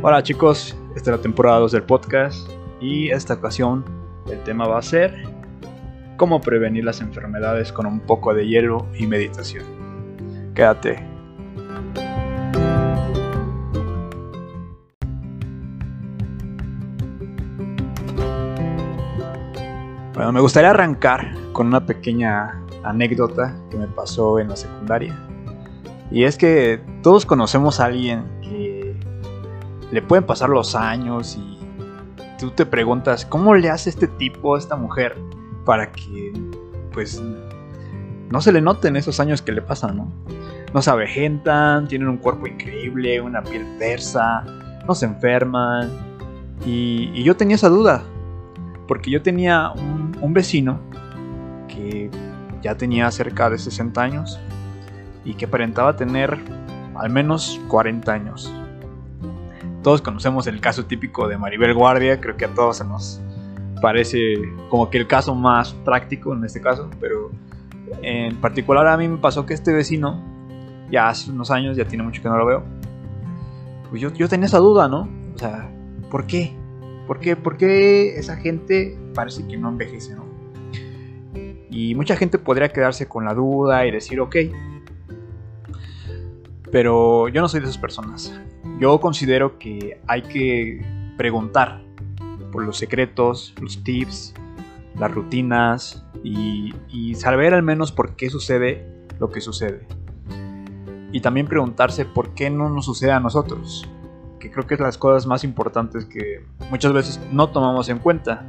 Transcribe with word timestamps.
Hola 0.00 0.22
chicos, 0.22 0.76
esta 0.94 1.10
es 1.10 1.16
la 1.16 1.20
temporada 1.20 1.58
2 1.58 1.72
del 1.72 1.82
podcast 1.82 2.48
y 2.80 3.10
esta 3.10 3.34
ocasión 3.34 3.84
el 4.30 4.40
tema 4.44 4.68
va 4.68 4.78
a 4.78 4.82
ser 4.82 5.24
cómo 6.16 6.40
prevenir 6.40 6.84
las 6.84 7.00
enfermedades 7.00 7.72
con 7.72 7.84
un 7.84 7.98
poco 7.98 8.32
de 8.32 8.46
hielo 8.46 8.86
y 8.96 9.08
meditación. 9.08 9.64
Quédate. 10.54 11.04
Bueno, 20.14 20.30
me 20.30 20.40
gustaría 20.40 20.70
arrancar 20.70 21.34
con 21.52 21.66
una 21.66 21.84
pequeña 21.84 22.62
anécdota 22.84 23.56
que 23.68 23.76
me 23.76 23.88
pasó 23.88 24.38
en 24.38 24.48
la 24.48 24.54
secundaria. 24.54 25.18
Y 26.12 26.22
es 26.22 26.38
que 26.38 26.80
todos 27.02 27.26
conocemos 27.26 27.80
a 27.80 27.86
alguien 27.86 28.37
le 29.90 30.02
pueden 30.02 30.24
pasar 30.24 30.48
los 30.50 30.74
años 30.74 31.36
y 31.36 31.58
tú 32.38 32.50
te 32.50 32.66
preguntas, 32.66 33.26
¿cómo 33.26 33.54
le 33.54 33.70
hace 33.70 33.90
este 33.90 34.06
tipo, 34.06 34.54
a 34.54 34.58
esta 34.58 34.76
mujer, 34.76 35.16
para 35.64 35.90
que, 35.90 36.32
pues, 36.92 37.22
no 38.30 38.40
se 38.40 38.52
le 38.52 38.60
noten 38.60 38.96
esos 38.96 39.20
años 39.20 39.42
que 39.42 39.52
le 39.52 39.62
pasan, 39.62 39.96
¿no? 39.96 40.12
No 40.72 40.82
se 40.82 40.90
avejentan, 40.90 41.88
tienen 41.88 42.08
un 42.08 42.18
cuerpo 42.18 42.46
increíble, 42.46 43.20
una 43.20 43.42
piel 43.42 43.66
tersa, 43.78 44.44
no 44.86 44.94
se 44.94 45.06
enferman. 45.06 45.90
Y, 46.64 47.22
yo 47.22 47.36
tenía 47.36 47.56
esa 47.56 47.68
duda, 47.68 48.02
porque 48.86 49.10
yo 49.10 49.22
tenía 49.22 49.70
un, 49.70 50.16
un 50.20 50.34
vecino 50.34 50.78
que 51.68 52.10
ya 52.62 52.76
tenía 52.76 53.10
cerca 53.10 53.48
de 53.48 53.58
60 53.58 54.00
años 54.00 54.38
y 55.24 55.34
que 55.34 55.46
aparentaba 55.46 55.96
tener 55.96 56.38
al 56.96 57.10
menos 57.10 57.60
40 57.68 58.12
años. 58.12 58.52
Todos 59.82 60.02
conocemos 60.02 60.46
el 60.46 60.60
caso 60.60 60.84
típico 60.86 61.28
de 61.28 61.38
Maribel 61.38 61.74
Guardia, 61.74 62.20
creo 62.20 62.36
que 62.36 62.44
a 62.44 62.48
todos 62.48 62.78
se 62.78 62.84
nos 62.84 63.20
parece 63.80 64.34
como 64.68 64.90
que 64.90 64.98
el 64.98 65.06
caso 65.06 65.34
más 65.34 65.72
práctico 65.72 66.34
en 66.34 66.44
este 66.44 66.60
caso, 66.60 66.90
pero 67.00 67.30
en 68.02 68.36
particular 68.36 68.86
a 68.86 68.96
mí 68.96 69.08
me 69.08 69.18
pasó 69.18 69.46
que 69.46 69.54
este 69.54 69.72
vecino, 69.72 70.20
ya 70.90 71.08
hace 71.08 71.30
unos 71.30 71.50
años, 71.50 71.76
ya 71.76 71.84
tiene 71.84 72.02
mucho 72.04 72.22
que 72.22 72.28
no 72.28 72.36
lo 72.36 72.46
veo, 72.46 72.62
pues 73.90 74.02
yo, 74.02 74.12
yo 74.12 74.28
tenía 74.28 74.46
esa 74.46 74.58
duda, 74.58 74.88
¿no? 74.88 75.08
O 75.34 75.38
sea, 75.38 75.70
¿por 76.10 76.26
qué? 76.26 76.54
¿Por 77.06 77.20
qué? 77.20 77.36
¿Por 77.36 77.56
qué 77.56 78.18
esa 78.18 78.36
gente 78.36 78.98
parece 79.14 79.46
que 79.46 79.56
no 79.56 79.68
envejece, 79.68 80.14
¿no? 80.14 80.26
Y 81.70 81.94
mucha 81.94 82.16
gente 82.16 82.38
podría 82.38 82.68
quedarse 82.68 83.06
con 83.06 83.24
la 83.24 83.34
duda 83.34 83.86
y 83.86 83.90
decir, 83.90 84.20
ok. 84.20 84.36
Pero 86.70 87.28
yo 87.28 87.40
no 87.40 87.48
soy 87.48 87.60
de 87.60 87.66
esas 87.66 87.78
personas. 87.78 88.34
Yo 88.78 89.00
considero 89.00 89.58
que 89.58 90.00
hay 90.06 90.22
que 90.22 90.84
preguntar 91.16 91.82
por 92.52 92.64
los 92.64 92.78
secretos, 92.78 93.54
los 93.60 93.82
tips, 93.82 94.34
las 94.96 95.10
rutinas 95.10 96.04
y, 96.22 96.72
saber 97.16 97.54
al 97.54 97.62
menos 97.62 97.90
por 97.90 98.14
qué 98.14 98.30
sucede 98.30 98.86
lo 99.18 99.30
que 99.30 99.40
sucede. 99.40 99.86
Y 101.10 101.20
también 101.20 101.46
preguntarse 101.46 102.04
por 102.04 102.34
qué 102.34 102.50
no 102.50 102.68
nos 102.68 102.84
sucede 102.84 103.12
a 103.12 103.20
nosotros. 103.20 103.88
Que 104.38 104.50
creo 104.50 104.66
que 104.66 104.74
es 104.74 104.80
las 104.80 104.96
cosas 104.96 105.26
más 105.26 105.42
importantes 105.42 106.04
que 106.04 106.44
muchas 106.70 106.92
veces 106.92 107.20
no 107.32 107.48
tomamos 107.48 107.88
en 107.88 107.98
cuenta. 107.98 108.46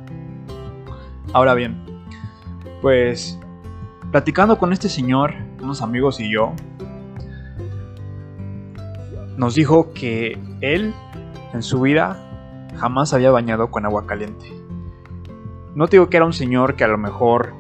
Ahora 1.34 1.56
bien, 1.56 1.84
pues 2.82 3.40
platicando 4.12 4.60
con 4.60 4.74
este 4.74 4.90
señor, 4.90 5.34
unos 5.62 5.82
amigos 5.82 6.20
y 6.20 6.32
yo, 6.32 6.54
nos 9.40 9.56
dijo 9.56 9.94
que 9.94 10.38
él 10.60 10.94
en 11.54 11.64
su 11.64 11.80
vida 11.80 12.18
jamás 12.76 13.14
había 13.14 13.32
bañado 13.32 13.72
con 13.72 13.86
agua 13.86 14.06
caliente. 14.06 14.52
No 15.76 15.88
digo 15.88 16.10
que 16.10 16.18
era 16.18 16.26
un 16.26 16.34
señor 16.34 16.76
que 16.76 16.84
a 16.84 16.90
lo 16.90 16.98
mejor 16.98 17.54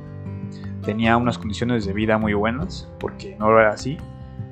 tenía 0.83 1.15
unas 1.15 1.37
condiciones 1.37 1.85
de 1.85 1.93
vida 1.93 2.17
muy 2.17 2.33
buenas, 2.33 2.91
porque 2.99 3.37
no 3.39 3.57
era 3.57 3.71
así. 3.71 3.97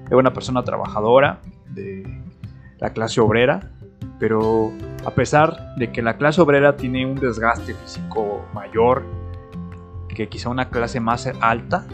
Era 0.05 0.15
una 0.15 0.31
persona 0.31 0.63
trabajadora 0.63 1.41
de 1.69 2.07
la 2.79 2.93
clase 2.93 3.19
obrera, 3.19 3.71
pero 4.19 4.71
a 5.05 5.11
pesar 5.11 5.75
de 5.75 5.91
que 5.91 6.01
la 6.01 6.15
clase 6.15 6.39
obrera 6.39 6.77
tiene 6.77 7.05
un 7.05 7.15
desgaste 7.15 7.73
físico 7.73 8.45
mayor 8.53 9.03
que 10.07 10.29
quizá 10.29 10.47
una 10.47 10.69
clase 10.69 11.01
más 11.01 11.29
alta, 11.41 11.85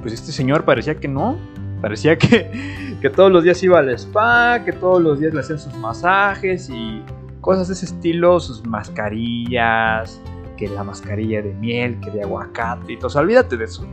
pues 0.00 0.14
este 0.14 0.32
señor 0.32 0.64
parecía 0.64 0.98
que 0.98 1.08
no, 1.08 1.36
parecía 1.82 2.16
que, 2.16 2.85
que 3.00 3.10
todos 3.10 3.30
los 3.30 3.44
días 3.44 3.62
iba 3.62 3.78
al 3.78 3.90
spa, 3.90 4.62
que 4.64 4.72
todos 4.72 5.02
los 5.02 5.20
días 5.20 5.34
le 5.34 5.40
hacían 5.40 5.58
sus 5.58 5.74
masajes 5.74 6.70
y 6.70 7.02
cosas 7.40 7.68
de 7.68 7.74
ese 7.74 7.86
estilo, 7.86 8.40
sus 8.40 8.66
mascarillas, 8.66 10.20
que 10.56 10.68
la 10.68 10.82
mascarilla 10.82 11.42
de 11.42 11.52
miel, 11.54 12.00
que 12.00 12.10
de 12.10 12.22
aguacate 12.22 12.94
y 12.94 12.98
todo, 12.98 13.18
olvídate 13.20 13.56
de 13.56 13.64
eso. 13.64 13.86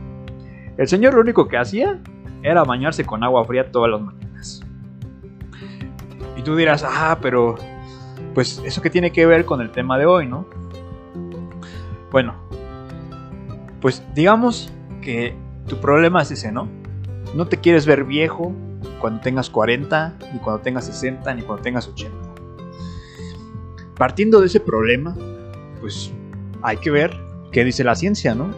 El 0.76 0.88
señor 0.88 1.14
lo 1.14 1.20
único 1.20 1.46
que 1.46 1.56
hacía 1.58 2.00
era 2.42 2.64
bañarse 2.64 3.04
con 3.04 3.22
agua 3.22 3.44
fría 3.44 3.70
todas 3.70 3.90
las 3.90 4.00
mañanas. 4.00 4.62
Y 6.36 6.42
tú 6.42 6.56
dirás, 6.56 6.84
ah, 6.86 7.18
pero 7.20 7.54
pues 8.34 8.60
eso 8.64 8.82
que 8.82 8.90
tiene 8.90 9.12
que 9.12 9.26
ver 9.26 9.44
con 9.44 9.60
el 9.60 9.70
tema 9.70 9.98
de 9.98 10.06
hoy, 10.06 10.26
¿no? 10.26 10.46
Bueno, 12.10 12.34
pues 13.80 14.02
digamos 14.14 14.72
que 15.00 15.36
tu 15.68 15.76
problema 15.76 16.22
es 16.22 16.30
ese, 16.30 16.50
¿no? 16.50 16.68
No 17.34 17.46
te 17.46 17.58
quieres 17.58 17.86
ver 17.86 18.04
viejo 18.04 18.52
cuando 19.04 19.20
tengas 19.20 19.50
40, 19.50 20.14
ni 20.32 20.38
cuando 20.38 20.62
tengas 20.62 20.86
60, 20.86 21.34
ni 21.34 21.42
cuando 21.42 21.62
tengas 21.62 21.86
80. 21.86 22.16
Partiendo 23.98 24.40
de 24.40 24.46
ese 24.46 24.60
problema, 24.60 25.14
pues 25.78 26.10
hay 26.62 26.78
que 26.78 26.90
ver 26.90 27.14
qué 27.52 27.66
dice 27.66 27.84
la 27.84 27.96
ciencia, 27.96 28.34
¿no? 28.34 28.48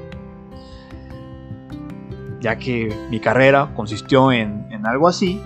Ya 2.41 2.61
que 2.61 2.97
mi 3.11 3.19
carrera 3.19 3.73
consistió 3.75 4.31
en, 4.31 4.69
en 4.71 4.87
algo 4.87 5.09
así, 5.09 5.43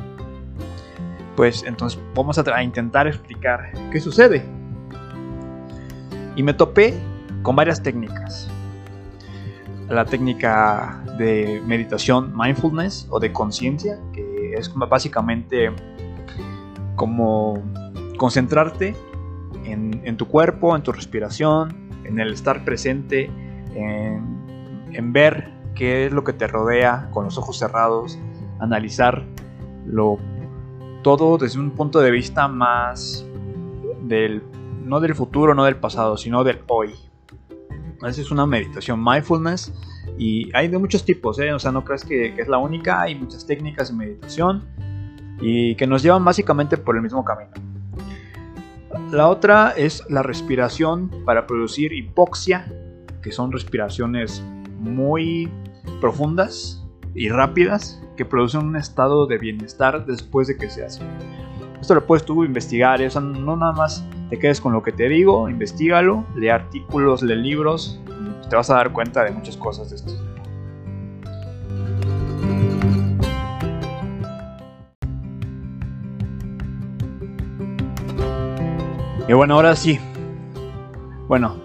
pues 1.35 1.63
entonces 1.63 1.99
vamos 2.15 2.37
a, 2.37 2.45
a 2.55 2.63
intentar 2.63 3.07
explicar 3.09 3.73
qué 3.91 4.01
sucede. 4.01 4.45
Y 6.37 6.43
me 6.43 6.53
topé 6.53 6.93
con 7.43 7.57
varias 7.57 7.83
técnicas 7.83 8.51
la 9.91 10.05
técnica 10.05 11.03
de 11.19 11.61
meditación 11.67 12.33
mindfulness 12.37 13.09
o 13.11 13.19
de 13.19 13.33
conciencia, 13.33 13.99
es 14.55 14.73
básicamente 14.75 15.71
como 16.97 17.63
concentrarte 18.17 18.95
en, 19.65 20.03
en, 20.05 20.17
tu 20.17 20.27
cuerpo, 20.29 20.77
en 20.77 20.83
tu 20.83 20.93
respiración, 20.93 21.89
en 22.05 22.21
el 22.21 22.33
estar 22.33 22.65
presente, 22.65 23.31
en, 23.75 24.89
en, 24.93 25.13
ver 25.13 25.53
qué 25.75 26.07
es 26.07 26.13
lo 26.13 26.25
que 26.25 26.33
te 26.33 26.47
rodea 26.47 27.09
con 27.13 27.25
los 27.25 27.39
ojos 27.39 27.59
cerrados, 27.59 28.19
analizar 28.59 29.25
lo, 29.87 30.19
todo 31.03 31.39
desde 31.39 31.59
un 31.59 31.71
punto 31.71 32.01
de 32.01 32.11
vista 32.11 32.49
más 32.49 33.27
del, 34.03 34.43
no 34.85 35.01
del 35.01 35.15
futuro, 35.15 35.55
no 35.55 35.65
del 35.65 35.77
pasado, 35.77 36.17
sino 36.17 36.45
del 36.45 36.61
hoy, 36.69 36.95
esa 38.09 38.21
es 38.21 38.31
una 38.31 38.47
meditación 38.47 39.03
mindfulness 39.03 39.73
y 40.19 40.51
hay 40.55 40.69
de 40.69 40.79
muchos 40.79 41.05
tipos, 41.05 41.39
¿eh? 41.39 41.53
o 41.53 41.59
sea, 41.59 41.71
no 41.71 41.85
creas 41.85 42.05
que, 42.05 42.35
que, 42.35 42.43
es 42.43 42.49
la 42.49 42.59
única, 42.59 43.01
hay 43.01 43.15
muchas 43.15 43.47
técnicas 43.47 43.89
de 43.89 43.97
meditación 43.97 44.65
y 45.41 45.75
que 45.77 45.87
nos 45.87 46.03
llevan 46.03 46.25
básicamente 46.25 46.77
por 46.77 46.97
el 46.97 47.03
mismo 47.03 47.25
camino. 47.25 47.51
La 49.13 49.29
otra 49.29 49.73
es 49.77 50.05
la 50.09 50.23
respiración 50.23 51.11
para 51.25 51.47
producir 51.47 51.93
hipoxia, 51.93 52.67
que 53.23 53.33
son 53.33 53.53
respiraciones 53.53 54.43
muy 54.79 55.51
profundas 56.01 56.85
y 57.15 57.29
rápidas 57.29 58.03
que 58.17 58.25
producen 58.25 58.67
un 58.67 58.77
estado 58.77 59.27
de 59.27 59.39
bienestar 59.39 60.07
después 60.07 60.49
de 60.49 60.57
que 60.57 60.71
se 60.71 60.85
hace. 60.85 61.03
Esto 61.81 61.95
lo 61.95 62.07
puedes 62.07 62.25
tú 62.25 62.45
investigar, 62.45 63.03
o 63.03 63.11
sea, 63.11 63.21
no 63.21 63.57
nada 63.57 63.73
más 63.73 64.05
te 64.31 64.39
quedes 64.39 64.61
con 64.61 64.73
lo 64.73 64.81
que 64.83 64.93
te 64.93 65.09
digo, 65.09 65.49
investigalo, 65.49 66.25
lee 66.37 66.51
artículos, 66.51 67.21
lee 67.21 67.35
libros, 67.35 68.01
y 68.45 68.49
te 68.49 68.55
vas 68.55 68.71
a 68.71 68.77
dar 68.77 68.93
cuenta 68.93 69.25
de 69.25 69.33
muchas 69.33 69.57
cosas 69.57 69.91
de 69.91 69.97
esto. 69.97 70.13
Y 79.29 79.33
bueno, 79.33 79.55
ahora 79.55 79.75
sí. 79.75 79.99
Bueno, 81.27 81.57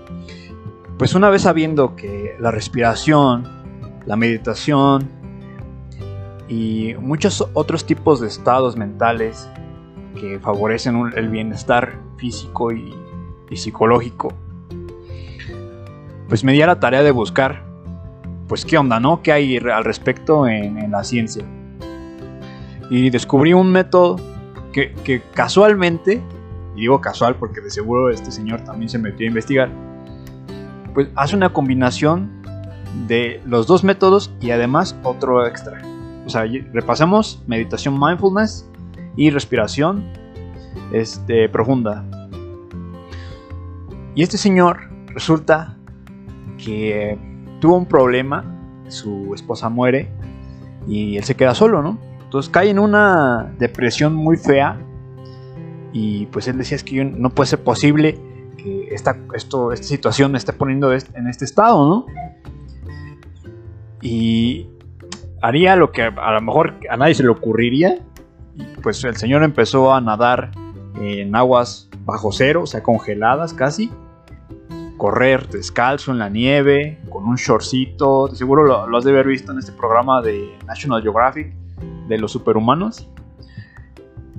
pues 0.98 1.14
una 1.14 1.30
vez 1.30 1.44
sabiendo 1.44 1.96
que 1.96 2.36
la 2.40 2.50
respiración, 2.50 3.48
la 4.08 4.16
meditación 4.16 5.08
y 6.48 6.96
muchos 7.00 7.48
otros 7.54 7.86
tipos 7.86 8.22
de 8.22 8.28
estados 8.28 8.76
mentales 8.76 9.50
que 10.16 10.40
favorecen 10.40 11.12
el 11.16 11.30
bienestar 11.30 12.00
físico 12.18 12.72
y, 12.72 12.94
psicológico, 13.56 14.34
pues 16.28 16.44
me 16.44 16.52
di 16.52 16.62
a 16.62 16.68
la 16.68 16.80
tarea 16.80 17.04
de 17.04 17.12
buscar, 17.12 17.64
pues 18.48 18.66
qué 18.66 18.78
onda, 18.78 19.00
¿no? 19.00 19.22
¿Qué 19.22 19.32
hay 19.32 19.58
al 19.58 19.86
respecto 19.86 20.48
en, 20.48 20.78
en 20.78 20.92
la 20.92 21.04
ciencia? 21.04 21.46
Y 22.90 23.10
descubrí 23.12 23.54
un 23.54 23.72
método 23.72 24.18
que, 24.74 24.94
que, 25.04 25.22
casualmente 25.34 26.22
y 26.76 26.82
digo 26.82 27.00
casual 27.00 27.36
porque 27.36 27.62
de 27.62 27.70
seguro 27.70 28.10
este 28.10 28.32
señor 28.32 28.62
también 28.62 28.90
se 28.90 28.98
metió 28.98 29.26
a 29.26 29.30
investigar, 29.30 29.70
pues 30.94 31.08
hace 31.16 31.36
una 31.36 31.54
combinación 31.54 32.42
de 33.08 33.42
los 33.46 33.68
dos 33.68 33.84
métodos 33.84 34.34
y 34.42 34.52
además 34.52 34.98
otro 35.04 35.46
extra. 35.46 35.82
O 36.26 36.30
sea, 36.30 36.46
repasamos 36.74 37.42
meditación 37.48 38.00
mindfulness 38.00 38.68
y 39.16 39.30
respiración 39.30 40.06
este, 40.92 41.50
profunda. 41.50 42.06
Y 44.14 44.24
este 44.24 44.38
señor 44.38 44.90
resulta 45.08 45.78
que 46.58 47.18
tuvo 47.60 47.78
un 47.78 47.86
problema, 47.86 48.44
su 48.88 49.34
esposa 49.34 49.70
muere 49.70 50.10
y 50.88 51.18
él 51.18 51.24
se 51.24 51.36
queda 51.36 51.56
solo, 51.56 51.82
¿no? 51.82 51.98
Entonces 52.24 52.50
cae 52.50 52.70
en 52.70 52.80
una 52.80 53.54
depresión 53.60 54.14
muy 54.14 54.38
fea 54.38 54.80
y 55.94 56.26
pues 56.28 56.48
él 56.48 56.58
decía 56.58 56.76
es 56.76 56.84
que 56.84 57.04
no 57.06 57.30
puede 57.30 57.48
ser 57.50 57.64
posible 57.64 58.20
que 58.58 58.90
esta, 58.94 59.18
esto, 59.34 59.72
esta 59.72 59.88
situación 59.88 60.32
me 60.32 60.38
esté 60.38 60.54
poniendo 60.54 60.92
en 60.92 61.28
este 61.28 61.46
estado, 61.46 61.88
¿no? 61.88 62.06
Y 64.02 64.68
haría 65.42 65.76
lo 65.76 65.92
que 65.92 66.04
a 66.04 66.32
lo 66.34 66.42
mejor 66.42 66.76
a 66.90 66.98
nadie 66.98 67.14
se 67.14 67.24
le 67.24 67.30
ocurriría. 67.30 68.00
Pues 68.82 69.04
el 69.04 69.16
señor 69.16 69.44
empezó 69.44 69.94
a 69.94 70.02
nadar 70.02 70.52
en 71.00 71.36
aguas 71.36 71.90
bajo 72.06 72.32
cero, 72.32 72.64
o 72.64 72.68
sea, 72.68 72.84
congeladas 72.84 73.54
casi. 73.54 73.92
Correr 74.98 75.50
descalzo 75.50 76.12
en 76.12 76.20
la 76.20 76.30
nieve, 76.30 77.02
con 77.10 77.26
un 77.26 77.36
shortcito. 77.36 78.28
Seguro 78.34 78.64
lo, 78.64 78.98
has 78.98 79.04
de 79.04 79.12
haber 79.12 79.28
visto 79.28 79.52
en 79.52 79.60
este 79.60 79.72
programa 79.72 80.22
de 80.22 80.58
National 80.66 81.02
Geographic 81.02 81.54
de 82.08 82.18
los 82.18 82.32
superhumanos. 82.32 83.10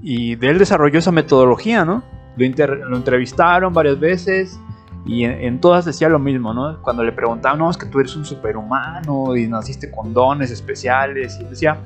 Y 0.02 0.36
de 0.36 0.48
él 0.48 0.58
desarrolló 0.58 0.98
esa 0.98 1.12
metodología, 1.12 1.84
¿no? 1.84 2.02
Lo, 2.36 2.74
lo 2.74 2.96
entrevistaron 2.96 3.72
varias 3.72 3.98
veces 3.98 4.58
y 5.06 5.24
en, 5.24 5.60
todas 5.60 5.84
decía 5.84 6.08
lo 6.08 6.18
mismo, 6.18 6.52
¿no? 6.52 6.82
Cuando 6.82 7.04
le 7.04 7.12
preguntaban, 7.12 7.60
no, 7.60 7.70
es 7.70 7.76
que 7.76 7.86
tú 7.86 8.00
eres 8.00 8.16
un 8.16 8.24
superhumano 8.24 9.36
y 9.36 9.46
naciste 9.46 9.88
con 9.88 10.12
dones 10.12 10.50
especiales. 10.50 11.38
Y 11.40 11.44
decía, 11.44 11.78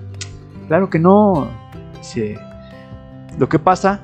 claro 0.68 0.88
que 0.88 0.98
no. 0.98 1.48
Lo 3.38 3.48
que 3.48 3.58
pasa 3.58 4.02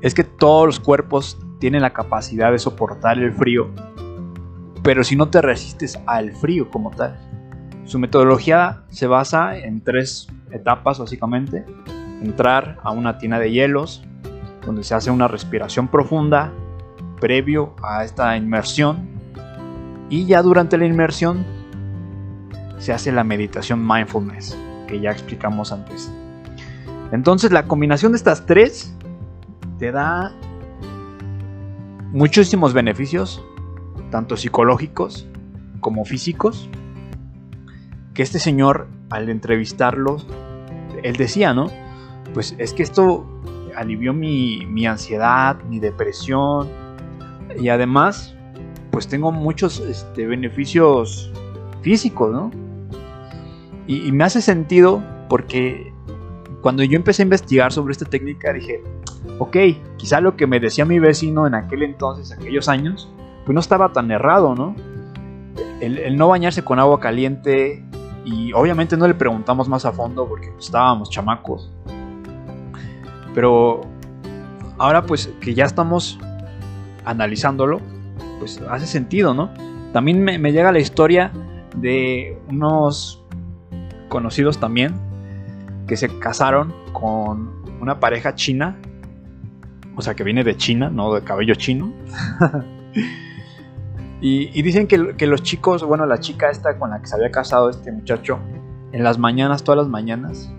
es 0.00 0.14
que 0.14 0.24
todos 0.24 0.66
los 0.66 0.80
cuerpos 0.80 1.38
tienen 1.58 1.82
la 1.82 1.92
capacidad 1.92 2.52
de 2.52 2.58
soportar 2.58 3.18
el 3.18 3.32
frío, 3.32 3.70
pero 4.82 5.02
si 5.02 5.16
no 5.16 5.28
te 5.28 5.40
resistes 5.40 5.98
al 6.06 6.32
frío 6.36 6.70
como 6.70 6.90
tal. 6.90 7.18
Su 7.84 7.98
metodología 7.98 8.84
se 8.90 9.06
basa 9.06 9.56
en 9.56 9.82
tres 9.82 10.28
etapas 10.50 10.98
básicamente. 10.98 11.64
Entrar 12.22 12.78
a 12.82 12.90
una 12.90 13.18
tina 13.18 13.38
de 13.38 13.50
hielos, 13.50 14.02
donde 14.64 14.84
se 14.84 14.94
hace 14.94 15.10
una 15.10 15.28
respiración 15.28 15.88
profunda, 15.88 16.52
previo 17.20 17.74
a 17.82 18.04
esta 18.04 18.36
inmersión 18.36 19.08
y 20.10 20.26
ya 20.26 20.42
durante 20.42 20.76
la 20.76 20.86
inmersión 20.86 21.44
se 22.78 22.92
hace 22.92 23.12
la 23.12 23.24
meditación 23.24 23.86
mindfulness 23.86 24.56
que 24.86 25.00
ya 25.00 25.10
explicamos 25.10 25.72
antes. 25.72 26.12
Entonces 27.12 27.52
la 27.52 27.66
combinación 27.66 28.12
de 28.12 28.18
estas 28.18 28.46
tres 28.46 28.94
te 29.78 29.92
da 29.92 30.32
muchísimos 32.12 32.72
beneficios, 32.72 33.44
tanto 34.10 34.36
psicológicos 34.36 35.26
como 35.80 36.04
físicos, 36.04 36.68
que 38.14 38.22
este 38.22 38.38
señor 38.38 38.88
al 39.10 39.28
entrevistarlo, 39.28 40.18
él 41.02 41.16
decía, 41.16 41.52
¿no? 41.52 41.70
Pues 42.32 42.54
es 42.58 42.72
que 42.72 42.82
esto 42.82 43.26
alivió 43.76 44.12
mi, 44.12 44.64
mi 44.66 44.86
ansiedad, 44.86 45.62
mi 45.64 45.80
depresión, 45.80 46.68
y 47.58 47.68
además, 47.68 48.34
pues 48.90 49.08
tengo 49.08 49.32
muchos 49.32 49.80
este, 49.80 50.26
beneficios 50.26 51.30
físicos, 51.82 52.32
¿no? 52.32 52.50
Y, 53.86 54.10
me 54.12 54.24
hace 54.24 54.40
sentido 54.40 55.02
porque 55.28 55.92
cuando 56.64 56.82
yo 56.82 56.96
empecé 56.96 57.20
a 57.20 57.24
investigar 57.24 57.74
sobre 57.74 57.92
esta 57.92 58.06
técnica 58.06 58.50
dije, 58.50 58.82
ok, 59.38 59.54
quizá 59.98 60.22
lo 60.22 60.34
que 60.34 60.46
me 60.46 60.60
decía 60.60 60.86
mi 60.86 60.98
vecino 60.98 61.46
en 61.46 61.54
aquel 61.54 61.82
entonces, 61.82 62.32
aquellos 62.32 62.70
años, 62.70 63.06
pues 63.44 63.52
no 63.52 63.60
estaba 63.60 63.92
tan 63.92 64.10
errado, 64.10 64.54
¿no? 64.54 64.74
El, 65.82 66.16
no 66.16 66.28
bañarse 66.28 66.64
con 66.64 66.78
agua 66.78 67.00
caliente 67.00 67.84
y 68.24 68.54
obviamente 68.54 68.96
no 68.96 69.06
le 69.06 69.12
preguntamos 69.12 69.68
más 69.68 69.84
a 69.84 69.92
fondo 69.92 70.26
porque 70.26 70.52
pues, 70.52 70.64
estábamos 70.64 71.10
chamacos. 71.10 71.70
Pero 73.34 73.82
ahora 74.78 75.04
pues 75.04 75.30
que 75.42 75.52
ya 75.52 75.66
estamos 75.66 76.18
analizándolo, 77.04 77.82
pues 78.38 78.58
hace 78.70 78.86
sentido, 78.86 79.34
¿no? 79.34 79.50
También 79.92 80.24
me, 80.24 80.50
llega 80.50 80.72
la 80.72 80.78
historia 80.78 81.30
de 81.76 82.38
unos 82.48 83.22
conocidos 84.08 84.56
también 84.56 84.94
que 85.86 85.96
se 85.96 86.18
casaron 86.18 86.74
con 86.92 87.62
una 87.80 88.00
pareja 88.00 88.34
china, 88.34 88.76
o 89.96 90.02
sea, 90.02 90.14
que 90.14 90.24
viene 90.24 90.44
de 90.44 90.56
China, 90.56 90.90
no 90.90 91.14
de 91.14 91.22
cabello 91.22 91.54
chino. 91.54 91.92
y, 94.20 94.62
dicen 94.62 94.86
que, 94.86 95.14
que, 95.16 95.26
los 95.26 95.42
chicos, 95.42 95.84
bueno, 95.84 96.06
la 96.06 96.18
chica 96.18 96.50
esta 96.50 96.78
con 96.78 96.90
la 96.90 97.00
que 97.00 97.06
se 97.06 97.14
había 97.14 97.30
casado 97.30 97.70
este 97.70 97.92
muchacho, 97.92 98.38
en 98.92 99.02
las 99.02 99.18
mañanas, 99.18 99.64
todas 99.64 99.78
las 99.78 99.88
mañanas, 99.88 100.50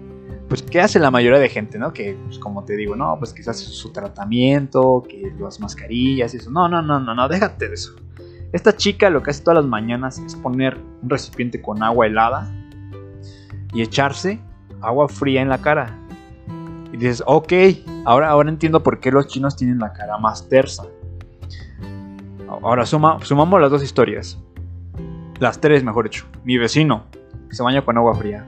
pues, 0.48 0.62
¿qué 0.62 0.80
hace 0.80 1.00
la 1.00 1.10
mayoría 1.10 1.40
de 1.40 1.50
gente, 1.50 1.80
no? 1.80 1.92
Que, 1.92 2.18
pues, 2.26 2.38
como 2.38 2.64
te 2.66 2.76
digo, 2.76 2.96
no, 2.96 3.18
pues 3.18 3.34
quizás 3.34 3.58
su 3.58 3.92
tratamiento, 3.92 5.04
que 5.08 5.34
las 5.40 5.60
mascarillas 5.60 6.34
y 6.34 6.38
eso. 6.38 6.52
No, 6.52 6.70
no, 6.70 6.82
no, 6.82 7.00
no, 7.00 7.16
no, 7.16 7.28
déjate 7.28 7.68
de 7.68 7.74
eso. 7.74 7.96
Esta 8.54 8.76
chica 8.78 9.10
lo 9.10 9.24
que 9.24 9.32
hace 9.32 9.44
todas 9.44 9.64
las 9.64 9.66
mañanas 9.66 10.20
es 10.20 10.36
poner 10.36 10.78
un 11.02 11.10
recipiente 11.10 11.62
con 11.62 11.82
agua 11.84 12.06
helada 12.06 12.54
y 13.74 13.82
echarse 13.82 14.40
agua 14.86 15.08
fría 15.08 15.42
en 15.42 15.50
la 15.50 15.60
cara. 15.60 15.98
Y 16.92 16.98
dices, 16.98 17.24
ok, 17.26 17.54
ahora, 18.06 18.30
ahora 18.30 18.50
entiendo 18.50 18.84
por 18.84 19.00
qué 19.00 19.12
los 19.12 19.28
chinos 19.28 19.56
tienen 19.56 19.80
la 19.80 19.92
cara 19.94 20.18
más 20.18 20.48
tersa. 20.48 20.86
Ahora 22.48 22.86
suma, 22.86 23.18
sumamos 23.22 23.60
las 23.60 23.72
dos 23.72 23.84
historias. 23.84 24.40
Las 25.40 25.60
tres, 25.60 25.84
mejor 25.84 26.06
dicho. 26.06 26.26
Mi 26.44 26.58
vecino, 26.58 27.04
que 27.50 27.56
se 27.56 27.64
baña 27.64 27.84
con 27.84 27.98
agua 27.98 28.16
fría. 28.16 28.48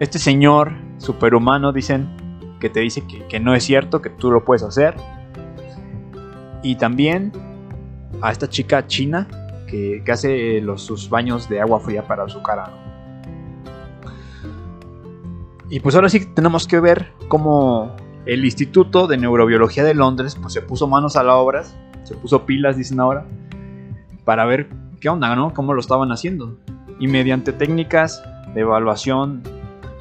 Este 0.00 0.18
señor 0.18 0.72
superhumano, 0.98 1.72
dicen, 1.72 2.08
que 2.60 2.68
te 2.68 2.80
dice 2.80 3.04
que, 3.28 3.40
no 3.40 3.54
es 3.54 3.64
cierto, 3.64 4.02
que 4.02 4.10
tú 4.10 4.30
lo 4.30 4.44
puedes 4.44 4.62
hacer. 4.62 4.94
Y 6.62 6.76
también 6.76 7.32
a 8.20 8.32
esta 8.32 8.48
chica 8.48 8.86
china 8.86 9.26
que, 9.66 10.02
hace 10.10 10.60
los, 10.60 10.82
sus 10.82 11.08
baños 11.08 11.48
de 11.48 11.60
agua 11.60 11.80
fría 11.80 12.06
para 12.06 12.28
su 12.28 12.42
cara. 12.42 12.87
Y 15.70 15.80
pues 15.80 15.94
ahora 15.94 16.08
sí 16.08 16.24
tenemos 16.34 16.66
que 16.66 16.80
ver 16.80 17.12
cómo 17.28 17.94
el 18.24 18.44
Instituto 18.44 19.06
de 19.06 19.18
Neurobiología 19.18 19.84
de 19.84 19.94
Londres 19.94 20.36
pues 20.40 20.52
se 20.52 20.62
puso 20.62 20.86
manos 20.86 21.16
a 21.16 21.22
la 21.22 21.34
obra, 21.34 21.64
se 22.04 22.14
puso 22.14 22.46
pilas, 22.46 22.76
dicen 22.76 23.00
ahora, 23.00 23.26
para 24.24 24.44
ver 24.46 24.68
qué 25.00 25.08
onda, 25.08 25.34
¿no? 25.36 25.52
Cómo 25.52 25.74
lo 25.74 25.80
estaban 25.80 26.10
haciendo. 26.10 26.56
Y 26.98 27.06
mediante 27.06 27.52
técnicas 27.52 28.22
de 28.54 28.62
evaluación 28.62 29.42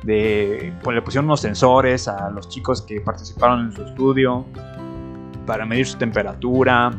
pues 0.03 0.95
le 0.95 1.01
pusieron 1.01 1.25
unos 1.25 1.41
sensores 1.41 2.07
a 2.07 2.29
los 2.29 2.47
chicos 2.47 2.81
que 2.81 3.01
participaron 3.01 3.65
en 3.65 3.71
su 3.73 3.83
estudio 3.83 4.45
para 5.45 5.65
medir 5.65 5.85
su 5.85 5.97
temperatura 5.97 6.91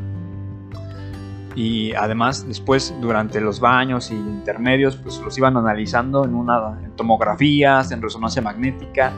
y 1.55 1.93
además 1.95 2.47
después 2.47 2.95
durante 3.01 3.41
los 3.41 3.61
baños 3.61 4.11
y 4.11 4.15
intermedios 4.15 4.97
pues 4.97 5.21
los 5.21 5.37
iban 5.39 5.57
analizando 5.57 6.25
en 6.25 6.35
una 6.35 6.79
en 6.85 6.93
tomografías 6.93 7.91
en 7.91 8.03
resonancia 8.03 8.43
magnética 8.43 9.13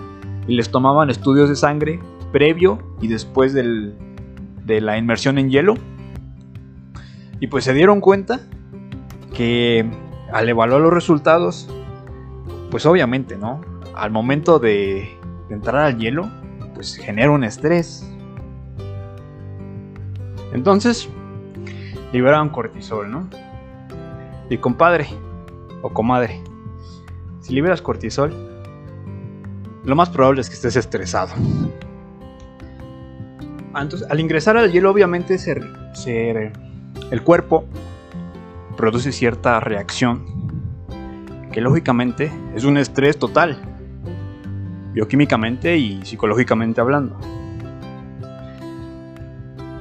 y 0.46 0.54
les 0.54 0.70
tomaban 0.70 1.10
estudios 1.10 1.48
de 1.48 1.56
sangre 1.56 2.00
previo 2.32 2.78
y 3.00 3.08
después 3.08 3.52
del, 3.52 3.94
de 4.64 4.80
la 4.80 4.96
inmersión 4.96 5.38
en 5.38 5.50
hielo 5.50 5.74
y 7.40 7.46
pues 7.48 7.64
se 7.64 7.74
dieron 7.74 8.00
cuenta 8.00 8.40
que 9.34 9.88
al 10.32 10.48
evaluar 10.48 10.80
los 10.80 10.92
resultados 10.92 11.68
pues 12.70 12.86
obviamente 12.86 13.36
no 13.36 13.60
al 13.94 14.10
momento 14.10 14.58
de, 14.58 15.10
entrar 15.50 15.84
al 15.84 15.98
hielo, 15.98 16.30
pues 16.74 16.96
genera 16.96 17.30
un 17.30 17.44
estrés. 17.44 18.08
Entonces, 20.52 21.08
liberaban 22.12 22.48
cortisol, 22.50 23.10
¿no? 23.10 23.28
Y 24.48 24.58
compadre 24.58 25.08
o 25.82 25.90
comadre, 25.90 26.42
si 27.40 27.54
liberas 27.54 27.80
cortisol, 27.80 28.32
lo 29.84 29.96
más 29.96 30.10
probable 30.10 30.40
es 30.40 30.48
que 30.48 30.54
estés 30.54 30.76
estresado. 30.76 31.32
Entonces, 33.76 34.08
al 34.10 34.20
ingresar 34.20 34.56
al 34.56 34.70
hielo, 34.72 34.90
obviamente 34.90 35.36
el 37.10 37.22
cuerpo 37.22 37.64
produce 38.76 39.12
cierta 39.12 39.60
reacción 39.60 40.24
que 41.52 41.60
lógicamente 41.60 42.32
es 42.54 42.64
un 42.64 42.76
estrés 42.76 43.18
total 43.18 43.58
bioquímicamente 44.92 45.76
y 45.76 46.04
psicológicamente 46.04 46.80
hablando. 46.80 47.16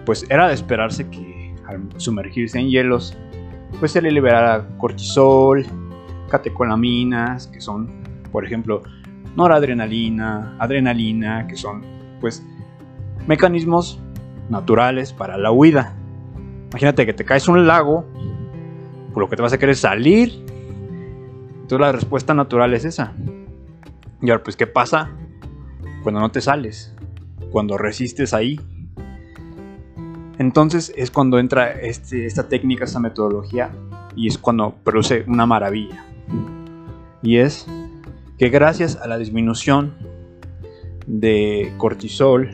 pues 0.06 0.26
era 0.28 0.48
de 0.48 0.56
esperarse 0.56 1.08
que 1.08 1.29
al 1.70 1.88
sumergirse 1.98 2.60
en 2.60 2.70
hielos, 2.70 3.16
pues 3.80 3.92
se 3.92 4.02
le 4.02 4.12
liberara 4.12 4.68
cortisol, 4.78 5.66
catecolaminas, 6.30 7.48
que 7.48 7.62
son, 7.62 7.90
por 8.32 8.46
ejemplo, 8.46 8.82
noradrenalina, 9.36 10.56
adrenalina, 10.60 11.48
que 11.48 11.56
son, 11.56 11.84
pues, 12.20 12.44
mecanismos 13.28 14.00
naturales 14.50 15.14
para 15.14 15.38
la 15.38 15.52
huida. 15.52 15.96
Imagínate 16.72 17.06
que 17.06 17.14
te 17.14 17.26
caes 17.26 17.48
un 17.48 17.68
lago, 17.68 18.06
por 19.14 19.24
lo 19.24 19.30
que 19.30 19.36
te 19.36 19.42
vas 19.42 19.54
a 19.54 19.58
querer 19.58 19.76
salir. 19.76 20.44
Entonces 21.62 21.80
la 21.80 21.92
respuesta 21.92 22.34
natural 22.34 22.74
es 22.74 22.86
esa. 22.86 23.14
Y 24.22 24.30
ahora, 24.30 24.44
pues, 24.44 24.56
¿qué 24.56 24.68
pasa 24.68 25.12
cuando 26.04 26.20
no 26.20 26.30
te 26.30 26.42
sales? 26.42 26.96
Cuando 27.52 27.78
resistes 27.78 28.34
ahí. 28.34 28.60
Entonces 30.40 30.92
es 30.96 31.12
cuando 31.12 31.38
entra 31.38 31.72
este, 31.72 32.26
esta 32.26 32.48
técnica, 32.50 32.86
esta 32.86 33.00
metodología, 33.00 33.72
y 34.16 34.28
es 34.28 34.40
cuando 34.40 34.74
produce 34.84 35.24
una 35.28 35.46
maravilla. 35.46 36.04
Y 37.22 37.38
es 37.38 37.68
que 38.38 38.50
gracias 38.50 38.96
a 38.96 39.08
la 39.08 39.18
disminución 39.18 39.94
de 41.06 41.72
cortisol 41.78 42.50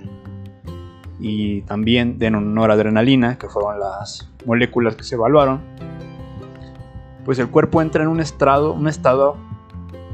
y 1.20 1.62
también 1.62 2.20
de 2.20 2.32
noradrenalina, 2.32 3.38
que 3.38 3.48
fueron 3.48 3.80
las 3.80 4.30
moléculas 4.46 4.96
que 4.96 5.04
se 5.04 5.15
evaluaron, 5.15 5.62
pues 7.24 7.39
el 7.39 7.50
cuerpo 7.50 7.82
entra 7.82 8.04
en 8.04 8.10
un 8.10 8.20
estado, 8.20 8.74
un 8.74 8.88
estado 8.88 9.38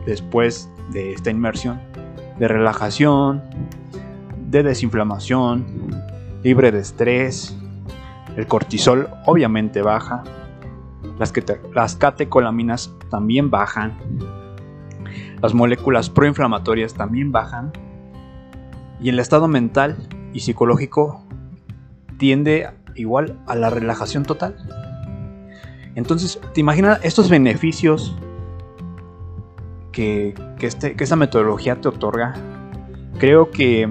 después 0.05 0.69
de 0.91 1.13
esta 1.13 1.31
inmersión 1.31 1.79
de 2.41 2.47
relajación, 2.47 3.43
de 4.49 4.63
desinflamación, 4.63 5.63
libre 6.43 6.71
de 6.71 6.79
estrés. 6.79 7.55
El 8.35 8.47
cortisol 8.47 9.09
obviamente 9.25 9.81
baja, 9.81 10.23
las, 11.19 11.33
las 11.73 11.95
catecolaminas 11.95 12.93
también 13.09 13.49
bajan, 13.49 13.97
las 15.41 15.53
moléculas 15.53 16.09
proinflamatorias 16.09 16.93
también 16.93 17.31
bajan 17.31 17.71
y 19.01 19.09
el 19.09 19.19
estado 19.19 19.47
mental 19.47 19.97
y 20.33 20.41
psicológico 20.41 21.25
tiende 22.17 22.69
igual 22.95 23.39
a 23.47 23.55
la 23.55 23.69
relajación 23.69 24.23
total. 24.23 24.55
Entonces, 25.95 26.39
¿te 26.53 26.61
imaginas 26.61 26.99
estos 27.03 27.29
beneficios 27.29 28.15
que, 29.91 30.35
este, 30.59 30.95
que 30.95 31.03
esta 31.03 31.15
metodología 31.15 31.81
te 31.81 31.89
otorga? 31.89 32.35
Creo 33.17 33.51
que 33.51 33.89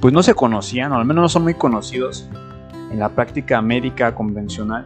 pues 0.00 0.12
no 0.12 0.22
se 0.22 0.34
conocían, 0.34 0.92
o 0.92 0.96
al 0.96 1.04
menos 1.04 1.22
no 1.22 1.28
son 1.28 1.42
muy 1.42 1.54
conocidos 1.54 2.28
en 2.90 2.98
la 2.98 3.08
práctica 3.10 3.60
médica 3.60 4.14
convencional. 4.14 4.84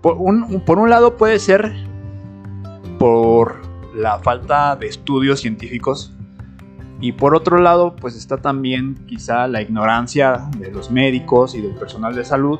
Por 0.00 0.16
un, 0.18 0.90
lado 0.90 1.16
puede 1.16 1.38
ser 1.38 1.74
por 2.98 3.56
la 3.94 4.18
falta 4.20 4.76
de 4.76 4.86
estudios 4.86 5.40
científicos 5.40 6.12
y 7.00 7.12
por 7.12 7.34
otro 7.34 7.58
lado, 7.58 7.96
pues 7.96 8.16
está 8.16 8.38
también 8.38 8.94
quizá 9.06 9.48
la 9.48 9.60
ignorancia 9.60 10.48
de 10.58 10.70
los 10.70 10.90
médicos 10.90 11.54
y 11.54 11.60
del 11.60 11.74
personal 11.74 12.14
de 12.14 12.24
salud, 12.24 12.58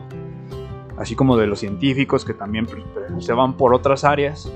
así 0.98 1.14
como 1.14 1.36
de 1.36 1.46
los 1.46 1.60
científicos 1.60 2.24
que 2.24 2.34
también 2.34 2.66
pues, 2.66 3.24
se 3.24 3.32
van 3.32 3.56
por 3.56 3.74
otras 3.74 4.04
áreas 4.04 4.50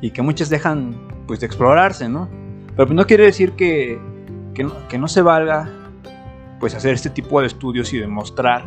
y 0.00 0.10
que 0.10 0.22
muchas 0.22 0.48
dejan 0.48 0.96
pues 1.26 1.40
de 1.40 1.46
explorarse, 1.46 2.08
¿no? 2.08 2.28
Pero 2.76 2.88
pues, 2.88 2.96
no 2.96 3.06
quiere 3.06 3.24
decir 3.24 3.52
que, 3.52 3.98
que, 4.54 4.98
no, 4.98 5.08
se 5.08 5.22
valga 5.22 5.68
pues 6.60 6.74
hacer 6.74 6.94
este 6.94 7.10
tipo 7.10 7.40
de 7.40 7.46
estudios 7.46 7.92
y 7.92 7.98
demostrar 7.98 8.64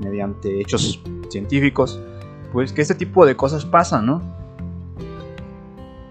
mediante 0.00 0.60
hechos 0.60 1.00
científicos 1.28 2.00
pues 2.52 2.72
que 2.72 2.82
este 2.82 2.94
tipo 2.94 3.24
de 3.26 3.36
cosas 3.36 3.64
pasan, 3.64 4.06
¿no? 4.06 4.22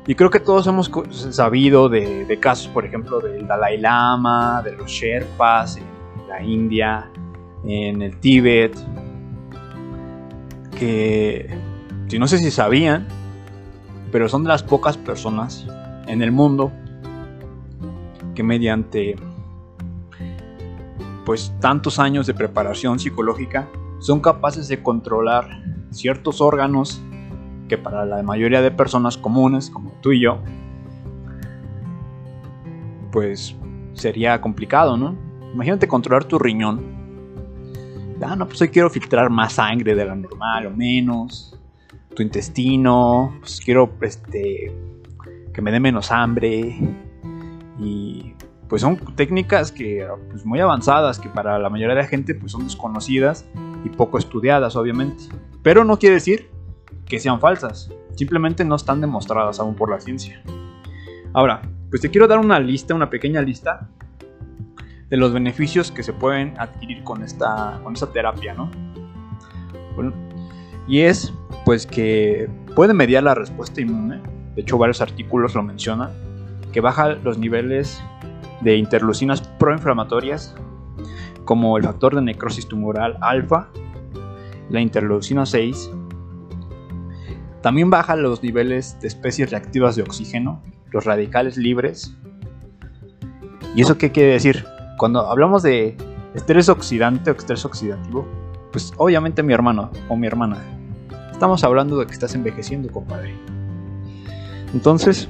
Y 0.07 0.15
creo 0.15 0.29
que 0.29 0.39
todos 0.39 0.65
hemos 0.65 0.89
sabido 1.31 1.87
de, 1.87 2.37
casos, 2.41 2.67
por 2.69 2.85
ejemplo, 2.85 3.19
del 3.19 3.45
Dalai 3.45 3.77
Lama, 3.77 4.61
de 4.63 4.71
los 4.71 4.89
Sherpas 4.89 5.77
en 5.77 6.27
la 6.27 6.41
India, 6.41 7.11
en 7.63 8.01
el 8.01 8.19
Tíbet, 8.19 8.75
que 10.79 11.55
no 12.17 12.27
sé 12.27 12.39
si 12.39 12.49
sabían, 12.49 13.07
pero 14.11 14.27
son 14.29 14.43
de 14.43 14.49
las 14.49 14.63
pocas 14.63 14.97
personas 14.97 15.67
en 16.07 16.23
el 16.23 16.31
mundo 16.31 16.71
que 18.33 18.41
mediante 18.41 19.15
pues 21.29 21.53
tantos 21.59 21.99
años 21.99 22.25
de 22.25 22.33
preparación 22.33 22.97
psicológica 22.97 23.69
son 23.99 24.19
capaces 24.19 24.67
de 24.67 24.81
controlar 24.81 25.61
ciertos 25.91 26.41
órganos 26.41 27.03
que 27.67 27.77
para 27.77 28.03
la 28.03 28.23
mayoría 28.23 28.63
de 28.63 28.71
personas 28.71 29.15
comunes 29.15 29.69
como 29.69 29.91
tú 30.01 30.11
y 30.11 30.21
yo, 30.21 30.39
pues 33.11 33.55
sería 33.93 34.41
complicado, 34.41 34.97
¿no? 34.97 35.15
Imagínate 35.53 35.87
controlar 35.87 36.23
tu 36.23 36.39
riñón. 36.39 36.81
Ah, 38.23 38.35
no, 38.35 38.47
pues 38.47 38.59
hoy 38.63 38.69
quiero 38.69 38.89
filtrar 38.89 39.29
más 39.29 39.53
sangre 39.53 39.93
de 39.93 40.05
la 40.05 40.15
normal 40.15 40.65
o 40.65 40.71
menos. 40.71 41.55
Tu 42.15 42.23
intestino, 42.23 43.35
pues 43.39 43.61
quiero 43.63 43.87
este, 44.01 44.75
que 45.53 45.61
me 45.61 45.71
dé 45.71 45.79
menos 45.79 46.11
hambre. 46.11 46.75
Pues 48.69 48.81
son 48.83 48.97
técnicas 49.15 49.71
que 49.71 50.07
pues 50.29 50.45
muy 50.45 50.59
avanzadas 50.59 51.19
que 51.19 51.27
para 51.27 51.59
la 51.59 51.69
mayoría 51.69 51.95
de 51.95 52.03
la 52.03 52.07
gente 52.07 52.35
pues 52.35 52.51
son 52.51 52.63
desconocidas 52.63 53.45
y 53.83 53.89
poco 53.89 54.17
estudiadas 54.17 54.75
obviamente. 54.75 55.23
Pero 55.63 55.83
no 55.83 55.99
quiere 55.99 56.15
decir 56.15 56.49
que 57.05 57.19
sean 57.19 57.39
falsas, 57.39 57.91
simplemente 58.15 58.63
no 58.63 58.75
están 58.75 59.01
demostradas 59.01 59.59
aún 59.59 59.75
por 59.75 59.89
la 59.89 59.99
ciencia. 59.99 60.41
Ahora, 61.33 61.61
pues 61.89 62.01
te 62.01 62.09
quiero 62.09 62.27
dar 62.27 62.39
una 62.39 62.59
lista, 62.59 62.93
una 62.93 63.09
pequeña 63.09 63.41
lista 63.41 63.89
de 65.09 65.17
los 65.17 65.33
beneficios 65.33 65.91
que 65.91 66.03
se 66.03 66.13
pueden 66.13 66.53
adquirir 66.59 67.03
con 67.03 67.23
esta, 67.23 67.79
con 67.83 67.93
esta 67.93 68.11
terapia, 68.11 68.53
¿no? 68.53 68.69
y 70.87 71.01
es 71.01 71.33
pues 71.65 71.85
que 71.85 72.49
puede 72.75 72.93
mediar 72.93 73.23
la 73.23 73.35
respuesta 73.35 73.81
inmune, 73.81 74.21
de 74.55 74.61
hecho 74.61 74.77
varios 74.77 75.01
artículos 75.01 75.53
lo 75.55 75.61
mencionan, 75.61 76.11
que 76.71 76.81
baja 76.81 77.09
los 77.09 77.37
niveles 77.37 78.01
de 78.61 78.77
interleucinas 78.77 79.41
proinflamatorias 79.41 80.55
como 81.45 81.77
el 81.77 81.83
factor 81.83 82.15
de 82.15 82.21
necrosis 82.21 82.67
tumoral 82.67 83.17
alfa, 83.21 83.69
la 84.69 84.81
interleucina 84.81 85.45
6 85.45 85.91
también 87.61 87.89
baja 87.89 88.15
los 88.15 88.41
niveles 88.41 88.97
de 89.01 89.07
especies 89.07 89.51
reactivas 89.51 89.95
de 89.95 90.03
oxígeno, 90.03 90.61
los 90.91 91.03
radicales 91.03 91.57
libres. 91.57 92.15
¿Y 93.75 93.81
eso 93.81 93.97
qué 93.97 94.11
quiere 94.11 94.33
decir? 94.33 94.65
Cuando 94.97 95.27
hablamos 95.27 95.63
de 95.63 95.97
estrés 96.35 96.69
oxidante 96.69 97.31
o 97.31 97.35
estrés 97.35 97.65
oxidativo, 97.65 98.25
pues 98.71 98.93
obviamente 98.97 99.43
mi 99.43 99.53
hermano 99.53 99.91
o 100.07 100.15
mi 100.15 100.27
hermana, 100.27 100.57
estamos 101.31 101.63
hablando 101.63 101.97
de 101.99 102.05
que 102.05 102.13
estás 102.13 102.33
envejeciendo, 102.33 102.89
compadre. 102.91 103.35
Entonces, 104.73 105.27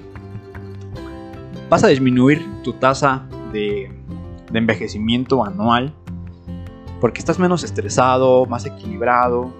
vas 1.70 1.84
a 1.84 1.88
disminuir 1.88 2.46
tu 2.64 2.74
tasa 2.74 3.28
de, 3.54 3.92
envejecimiento 4.54 5.46
anual 5.46 5.94
porque 7.00 7.20
estás 7.20 7.40
menos 7.40 7.64
estresado, 7.64 8.46
más 8.46 8.66
equilibrado, 8.66 9.54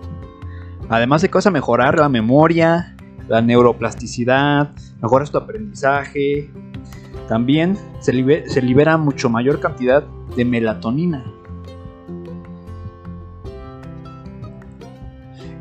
Además 0.90 1.22
de 1.22 1.30
que 1.30 1.36
vas 1.36 1.46
a 1.46 1.52
mejorar 1.52 2.00
la 2.00 2.10
memoria, 2.10 2.96
la 3.28 3.42
neuroplasticidad, 3.44 4.72
mejoras 5.02 5.30
tu 5.30 5.38
aprendizaje. 5.38 6.50
También 7.28 7.78
se, 8.00 8.12
libera 8.12 8.98
mucho 8.98 9.30
mayor 9.30 9.60
cantidad 9.60 10.04
de 10.36 10.46
melatonina. 10.46 11.24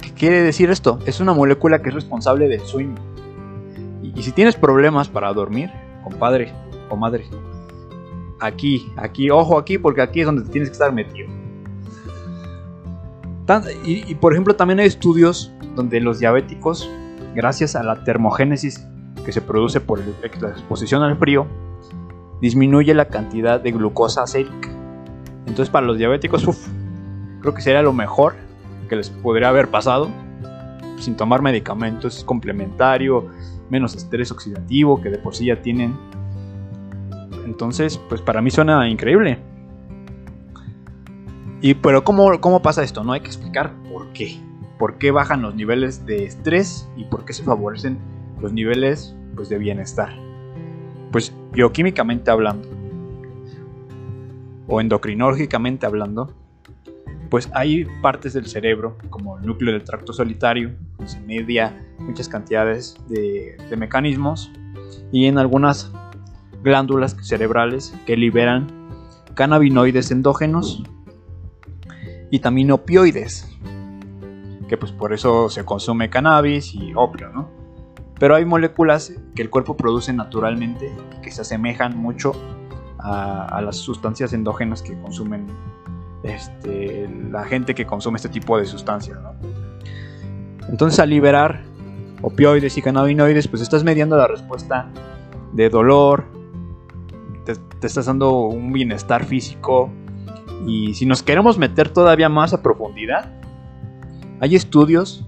¿Qué 0.00 0.14
quiere 0.14 0.40
decir 0.40 0.71
esto? 0.71 0.99
Es 1.05 1.21
una 1.21 1.35
molécula 1.35 1.83
que 1.83 1.90
es 1.90 1.95
responsable 1.95 2.49
del 2.49 2.61
sueño. 2.61 2.95
Y 4.02 4.23
si 4.23 4.33
tienes 4.33 4.57
problemas 4.57 5.09
para 5.11 5.31
dormir, 5.35 5.71
compadre 6.08 6.52
o 6.88 6.96
madre, 6.96 7.26
aquí, 8.40 8.90
aquí, 8.96 9.30
ojo 9.30 9.58
aquí, 9.58 9.78
porque 9.78 10.02
aquí 10.02 10.20
es 10.20 10.26
donde 10.26 10.48
tienes 10.50 10.70
que 10.70 10.72
estar 10.72 10.92
metido. 10.92 11.28
Y, 13.84 14.14
por 14.16 14.32
ejemplo 14.32 14.54
también 14.56 14.78
hay 14.80 14.86
estudios 14.86 15.50
donde 15.74 16.00
los 16.00 16.18
diabéticos, 16.18 16.88
gracias 17.34 17.76
a 17.76 17.82
la 17.82 18.04
termogénesis 18.04 18.86
que 19.24 19.32
se 19.32 19.40
produce 19.40 19.80
por 19.80 20.00
la 20.00 20.48
exposición 20.48 21.02
al 21.02 21.16
frío, 21.16 21.46
disminuye 22.40 22.92
la 22.94 23.06
cantidad 23.06 23.60
de 23.60 23.72
glucosa 23.72 24.26
sérica. 24.26 24.68
Entonces 25.46 25.70
para 25.70 25.86
los 25.86 25.96
diabéticos, 25.96 26.44
creo 27.40 27.54
que 27.54 27.62
sería 27.62 27.82
lo 27.82 27.92
mejor 27.92 28.34
que 28.88 28.96
les 28.96 29.08
podría 29.10 29.48
haber 29.48 29.68
pasado 29.68 30.08
sin 30.98 31.16
tomar 31.16 31.40
medicamentos 31.40 32.24
complementario, 32.24 33.26
menos 33.70 33.94
estrés 33.94 34.30
oxidativo 34.30 35.00
que 35.00 35.10
de 35.10 35.18
por 35.18 35.34
sí 35.34 35.46
ya 35.46 35.60
tienen. 35.62 35.96
Entonces, 37.44 37.98
pues 38.08 38.20
para 38.20 38.42
mí 38.42 38.50
suena 38.50 38.88
increíble. 38.88 39.38
Y 41.60 41.75
pero 41.75 42.04
¿cómo, 42.04 42.40
¿cómo 42.40 42.62
pasa 42.62 42.82
esto? 42.82 43.02
No 43.02 43.12
hay 43.12 43.20
que 43.20 43.28
explicar 43.28 43.72
por 43.90 44.12
qué. 44.12 44.38
¿Por 44.78 44.98
qué 44.98 45.10
bajan 45.10 45.42
los 45.42 45.54
niveles 45.54 46.06
de 46.06 46.25
estrés 46.25 46.88
y 46.96 47.04
por 47.04 47.25
qué 47.25 47.32
se 47.32 47.42
favorecen 47.42 47.98
los 48.40 48.52
niveles 48.52 49.16
pues, 49.34 49.48
de 49.48 49.58
bienestar? 49.58 50.14
Pues 51.10 51.34
bioquímicamente 51.52 52.30
hablando 52.30 52.68
o 54.68 54.80
endocrinológicamente 54.80 55.87
hablando, 55.87 56.32
pues 57.30 57.50
hay 57.54 57.87
partes 58.02 58.34
del 58.34 58.46
cerebro, 58.46 58.96
como 59.10 59.38
el 59.38 59.46
núcleo 59.46 59.72
del 59.72 59.82
tracto 59.82 60.12
solitario, 60.12 60.72
se 61.04 61.20
media 61.20 61.88
muchas 61.99 62.28
cantidades 62.28 62.97
de, 63.09 63.57
mecanismos, 63.76 64.50
y 65.12 65.26
en 65.26 65.38
algunas 65.38 65.93
glándulas 66.62 67.17
cerebrales 67.23 67.95
que 68.07 68.17
liberan 68.17 68.67
cannabinoides 69.35 70.11
endógenos 70.11 70.83
y 72.31 72.40
también 72.40 72.71
opioides, 72.71 73.57
que 74.69 74.76
pues 74.76 74.93
por 74.93 75.12
eso 75.12 75.49
se 75.49 75.64
consume 75.64 76.11
cannabis 76.11 76.75
y 76.75 76.93
opio, 76.95 77.31
¿no? 77.31 77.49
Pero 78.19 78.35
hay 78.35 78.45
moléculas 78.45 79.12
que 79.35 79.43
el 79.43 79.50
cuerpo 79.50 79.76
produce 79.76 80.12
naturalmente 80.12 80.93
que 81.23 81.31
se 81.31 81.43
asemejan 81.43 81.97
mucho 81.97 82.33
a, 82.99 83.61
las 83.62 83.76
sustancias 83.76 84.33
endógenas 84.33 84.83
que 84.83 84.99
consumen 85.00 85.47
este, 86.25 87.09
la 87.31 87.45
gente 87.45 87.75
que 87.75 87.87
consume 87.87 88.17
este 88.17 88.28
tipo 88.28 88.59
de 88.59 88.67
sustancias, 88.67 89.19
¿no? 89.23 89.35
Entonces 90.69 90.99
al 90.99 91.11
liberar 91.11 91.62
opioides 92.22 92.76
y 92.76 92.82
cannabinoides, 92.82 93.48
pues 93.48 93.62
estás 93.62 93.84
mediando 93.84 94.16
la 94.16 94.26
respuesta 94.26 94.90
de 95.52 95.68
dolor, 95.70 96.25
te, 97.44 97.87
estás 97.87 98.06
dando 98.06 98.40
un 98.40 98.72
bienestar 98.72 99.25
físico, 99.25 99.90
y 100.66 100.94
si 100.94 101.06
nos 101.06 101.22
queremos 101.22 101.58
meter 101.58 101.88
todavía 101.88 102.28
más 102.28 102.52
a 102.52 102.62
profundidad, 102.62 103.32
hay 104.40 104.56
estudios 104.56 105.26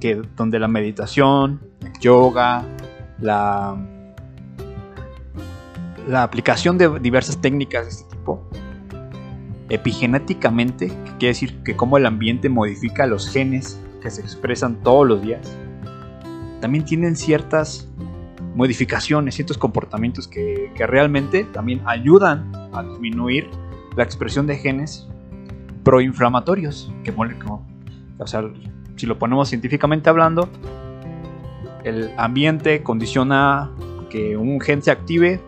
que, 0.00 0.22
donde 0.36 0.58
la 0.58 0.68
meditación, 0.68 1.60
el 1.80 1.92
yoga, 2.00 2.64
la, 3.20 3.76
la 6.08 6.22
aplicación 6.22 6.76
de 6.78 6.98
diversas 6.98 7.40
técnicas 7.40 7.84
de 7.84 7.90
este 7.90 8.16
tipo, 8.16 8.42
epigenéticamente, 9.68 10.88
que 10.88 11.10
quiere 11.18 11.28
decir 11.28 11.62
que 11.62 11.76
cómo 11.76 11.96
el 11.96 12.06
ambiente 12.06 12.48
modifica 12.48 13.06
los 13.06 13.30
genes 13.30 13.80
que 14.02 14.10
se 14.10 14.20
expresan 14.20 14.82
todos 14.82 15.06
los 15.06 15.22
días, 15.22 15.56
también 16.62 16.84
tienen 16.84 17.16
ciertas 17.16 17.88
modificaciones, 18.54 19.34
ciertos 19.34 19.58
comportamientos 19.58 20.28
que, 20.28 20.70
que 20.76 20.86
realmente 20.86 21.42
también 21.42 21.82
ayudan 21.84 22.52
a 22.72 22.84
disminuir 22.84 23.50
la 23.96 24.04
expresión 24.04 24.46
de 24.46 24.56
genes 24.56 25.08
proinflamatorios, 25.82 26.92
que 27.02 27.12
o 27.12 28.26
sea, 28.26 28.44
si 28.94 29.06
lo 29.06 29.18
ponemos 29.18 29.48
científicamente 29.48 30.08
hablando, 30.08 30.48
el 31.82 32.12
ambiente 32.16 32.84
condiciona 32.84 33.72
que 34.08 34.36
un 34.36 34.60
gen 34.60 34.82
se 34.82 34.92
active 34.92 35.40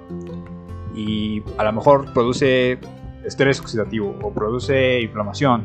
y 0.96 1.44
a 1.56 1.62
lo 1.62 1.72
mejor 1.74 2.12
produce 2.12 2.80
estrés 3.24 3.60
oxidativo 3.60 4.18
o 4.20 4.32
produce 4.32 5.00
inflamación. 5.00 5.62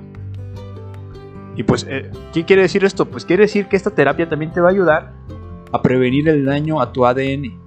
Y 1.56 1.64
pues, 1.64 1.88
eh, 1.90 2.12
¿qué 2.34 2.46
quiere 2.46 2.62
decir 2.62 2.86
esto? 2.86 3.06
Pues 3.10 3.26
quiere 3.26 3.44
decir 3.44 3.68
que 3.68 3.76
esta 3.76 3.90
terapia 3.90 4.30
también 4.30 4.54
te 4.54 4.62
va 4.62 4.68
a 4.68 4.72
ayudar 4.72 5.19
a 5.72 5.82
prevenir 5.82 6.28
el 6.30 6.46
daño 6.46 6.82
a 6.82 6.92
tu 6.92 7.06
ADN. 7.06 7.60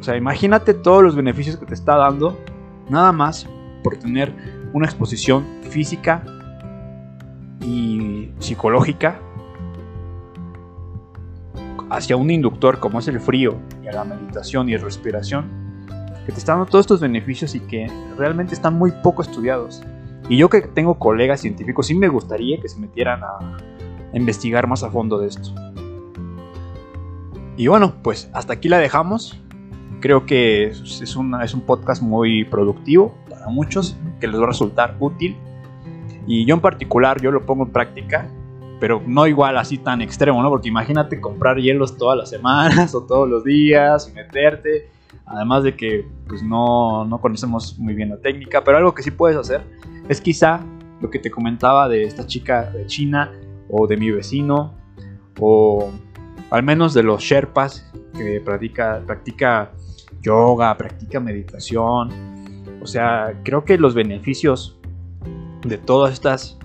O 0.00 0.02
sea, 0.02 0.16
imagínate 0.16 0.74
todos 0.74 1.02
los 1.02 1.16
beneficios 1.16 1.56
que 1.56 1.66
te 1.66 1.74
está 1.74 1.96
dando 1.96 2.38
nada 2.88 3.12
más 3.12 3.48
por 3.82 3.96
tener 3.96 4.32
una 4.72 4.86
exposición 4.86 5.44
física 5.70 6.22
y 7.60 8.30
psicológica 8.38 9.18
hacia 11.90 12.16
un 12.16 12.30
inductor 12.30 12.78
como 12.78 12.98
es 12.98 13.08
el 13.08 13.20
frío 13.20 13.56
y 13.82 13.88
a 13.88 13.92
la 13.92 14.04
meditación 14.04 14.68
y 14.68 14.76
respiración, 14.76 15.46
que 16.24 16.32
te 16.32 16.38
están 16.38 16.56
dando 16.56 16.70
todos 16.70 16.84
estos 16.84 17.00
beneficios 17.00 17.54
y 17.54 17.60
que 17.60 17.90
realmente 18.16 18.54
están 18.54 18.74
muy 18.74 18.92
poco 19.02 19.22
estudiados. 19.22 19.82
Y 20.28 20.36
yo 20.36 20.48
que 20.48 20.62
tengo 20.62 20.98
colegas 20.98 21.40
científicos, 21.40 21.86
sí 21.86 21.94
me 21.94 22.08
gustaría 22.08 22.60
que 22.60 22.68
se 22.68 22.78
metieran 22.80 23.22
a, 23.22 23.58
investigar 24.12 24.66
más 24.66 24.82
a 24.82 24.90
fondo 24.90 25.18
de 25.18 25.28
esto. 25.28 25.52
Y 27.56 27.68
bueno, 27.68 27.94
pues 28.02 28.30
hasta 28.32 28.54
aquí 28.54 28.68
la 28.68 28.78
dejamos. 28.78 29.40
Creo 30.00 30.26
que 30.26 30.64
es, 30.64 31.00
es 31.00 31.16
un 31.16 31.60
podcast 31.64 32.02
muy 32.02 32.44
productivo 32.44 33.14
para 33.28 33.48
muchos, 33.48 33.96
que 34.20 34.28
les 34.28 34.38
va 34.38 34.44
a 34.44 34.48
resultar 34.48 34.96
útil. 35.00 35.36
Y 36.26 36.44
yo 36.44 36.54
en 36.54 36.60
particular, 36.60 37.20
yo 37.20 37.30
lo 37.30 37.46
pongo 37.46 37.64
en 37.64 37.70
práctica, 37.70 38.28
pero 38.80 39.02
no 39.06 39.26
igual 39.26 39.56
así 39.56 39.78
tan 39.78 40.02
extremo, 40.02 40.42
¿no? 40.42 40.50
Porque 40.50 40.68
imagínate 40.68 41.20
comprar 41.20 41.56
hielos 41.58 41.96
todas 41.96 42.18
las 42.18 42.30
semanas 42.30 42.94
o 42.94 43.02
todos 43.04 43.28
los 43.28 43.44
días 43.44 44.08
y 44.10 44.14
meterte. 44.14 44.90
Además 45.24 45.64
de 45.64 45.74
que 45.74 46.06
pues 46.28 46.42
no, 46.42 47.04
no 47.04 47.20
conocemos 47.20 47.78
muy 47.78 47.94
bien 47.94 48.10
la 48.10 48.18
técnica, 48.18 48.62
pero 48.62 48.76
algo 48.76 48.94
que 48.94 49.02
sí 49.02 49.10
puedes 49.10 49.36
hacer 49.36 49.62
es 50.08 50.20
quizá 50.20 50.60
lo 51.00 51.10
que 51.10 51.18
te 51.18 51.30
comentaba 51.30 51.88
de 51.88 52.04
esta 52.04 52.26
chica 52.26 52.70
de 52.70 52.86
China 52.86 53.32
o 53.68 53.86
de 53.86 53.96
mi 53.96 54.10
vecino 54.10 54.74
o 55.40 55.90
al 56.50 56.62
menos 56.62 56.94
de 56.94 57.02
los 57.02 57.22
Sherpas 57.22 57.90
que 58.16 58.40
practica, 58.40 59.02
practica 59.06 59.72
yoga, 60.22 60.76
practica 60.76 61.20
meditación. 61.20 62.10
O 62.82 62.86
sea, 62.86 63.34
creo 63.42 63.64
que 63.64 63.78
los 63.78 63.94
beneficios 63.94 64.78
de 65.64 65.78
todas 65.78 66.12
estas, 66.12 66.58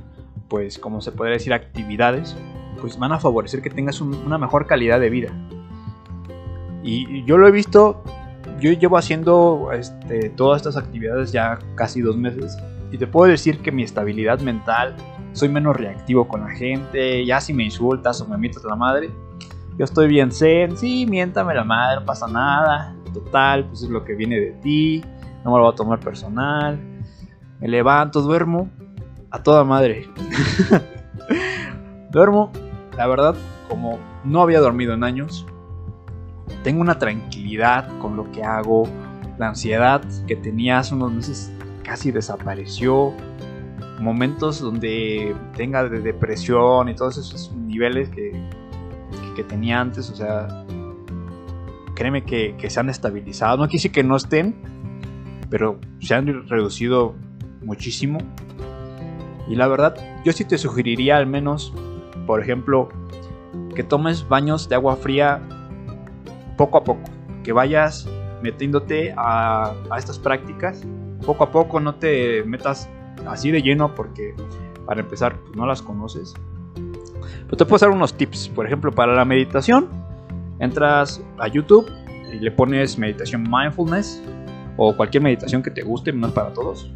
pues, 0.47 0.77
como 0.77 1.01
se 1.01 1.11
podría 1.11 1.33
decir, 1.33 1.53
actividades, 1.53 2.35
pues 2.79 2.97
van 2.97 3.11
a 3.11 3.19
favorecer 3.19 3.61
que 3.61 3.69
tengas 3.69 4.01
una 4.01 4.37
mejor 4.37 4.65
calidad 4.65 4.99
de 4.99 5.09
vida. 5.09 5.29
Y 6.83 7.23
yo 7.25 7.37
lo 7.37 7.47
he 7.47 7.51
visto, 7.51 8.03
yo 8.59 8.71
llevo 8.71 8.97
haciendo 8.97 9.69
este, 9.71 10.29
todas 10.29 10.61
estas 10.61 10.77
actividades 10.77 11.31
ya 11.31 11.59
casi 11.75 12.01
dos 12.01 12.17
meses. 12.17 12.57
Y 12.91 12.97
te 12.97 13.07
puedo 13.07 13.29
decir 13.31 13.59
que 13.59 13.71
mi 13.71 13.83
estabilidad 13.83 14.39
mental, 14.41 14.95
soy 15.33 15.49
menos 15.49 15.77
reactivo 15.77 16.27
con 16.27 16.41
la 16.41 16.49
gente, 16.49 17.25
ya 17.25 17.39
si 17.39 17.53
me 17.53 17.63
insultas 17.63 18.19
o 18.21 18.27
me 18.27 18.37
mientas 18.37 18.63
la 18.63 18.75
madre, 18.75 19.09
yo 19.77 19.85
estoy 19.85 20.07
bien 20.07 20.31
zen, 20.31 20.77
sí, 20.77 21.05
miéntame 21.07 21.53
la 21.53 21.63
madre, 21.63 21.99
no 21.99 22.05
pasa 22.05 22.27
nada, 22.27 22.95
total, 23.13 23.65
pues 23.65 23.83
es 23.83 23.89
lo 23.89 24.03
que 24.03 24.15
viene 24.15 24.39
de 24.39 24.51
ti, 24.61 25.03
no 25.43 25.51
me 25.51 25.57
lo 25.57 25.63
voy 25.63 25.73
a 25.73 25.75
tomar 25.75 25.99
personal. 25.99 26.79
Me 27.59 27.67
levanto, 27.67 28.21
duermo 28.21 28.69
a 29.29 29.41
toda 29.41 29.63
madre. 29.63 30.07
duermo, 32.11 32.51
la 32.97 33.07
verdad, 33.07 33.35
como 33.69 33.99
no 34.23 34.41
había 34.41 34.59
dormido 34.59 34.93
en 34.93 35.03
años. 35.03 35.45
Tengo 36.63 36.81
una 36.81 36.99
tranquilidad 36.99 37.87
con 37.99 38.15
lo 38.15 38.31
que 38.31 38.43
hago. 38.43 38.87
La 39.37 39.49
ansiedad 39.49 40.01
que 40.27 40.35
tenía 40.35 40.79
hace 40.79 40.93
unos 40.93 41.11
meses 41.11 41.51
casi 41.83 42.11
desapareció. 42.11 43.13
Momentos 43.99 44.59
donde 44.59 45.35
tenga 45.55 45.87
de 45.87 46.01
depresión 46.01 46.89
y 46.89 46.95
todos 46.95 47.17
esos 47.17 47.51
niveles 47.53 48.09
que, 48.09 48.31
que 49.35 49.43
tenía 49.43 49.79
antes, 49.79 50.09
o 50.09 50.15
sea, 50.15 50.65
créeme 51.95 52.23
que, 52.23 52.55
se 52.69 52.79
han 52.79 52.89
estabilizado. 52.89 53.57
No 53.57 53.67
quise 53.67 53.91
que 53.91 54.03
no 54.03 54.15
estén, 54.15 54.55
pero 55.49 55.79
se 55.99 56.15
han 56.15 56.47
reducido 56.47 57.15
muchísimo. 57.61 58.19
Y 59.47 59.55
la 59.55 59.67
verdad, 59.67 59.95
yo 60.23 60.31
sí 60.31 60.45
te 60.45 60.57
sugeriría 60.57 61.17
al 61.17 61.27
menos, 61.27 61.73
por 62.25 62.41
ejemplo, 62.41 62.89
que 63.75 63.83
tomes 63.83 64.27
baños 64.27 64.69
de 64.69 64.75
agua 64.75 64.95
fría 64.95 65.41
poco 66.57 66.77
a 66.77 66.83
poco. 66.83 67.03
Que 67.43 67.53
vayas 67.53 68.07
metiéndote 68.41 69.13
a, 69.17 69.73
estas 69.97 70.19
prácticas 70.19 70.83
poco 71.25 71.43
a 71.43 71.51
poco, 71.51 71.79
no 71.79 71.95
te 71.95 72.43
metas 72.45 72.89
así 73.27 73.51
de 73.51 73.61
lleno 73.61 73.93
porque 73.93 74.33
para 74.87 75.01
empezar 75.01 75.37
no 75.55 75.67
las 75.67 75.81
conoces. 75.81 76.33
Pero 77.45 77.57
te 77.57 77.65
puedo 77.65 77.85
dar 77.85 77.95
unos 77.95 78.13
tips, 78.13 78.49
por 78.49 78.65
ejemplo, 78.65 78.91
para 78.91 79.13
la 79.13 79.25
meditación 79.25 79.89
entras 80.61 81.21
a 81.39 81.47
YouTube 81.47 81.91
y 82.31 82.39
le 82.39 82.51
pones 82.51 82.97
meditación 82.97 83.43
mindfulness 83.43 84.21
o 84.77 84.95
cualquier 84.95 85.23
meditación 85.23 85.61
que 85.61 85.71
te 85.71 85.81
guste, 85.81 86.13
no 86.13 86.27
es 86.27 86.33
para 86.33 86.53
todos. 86.53 86.89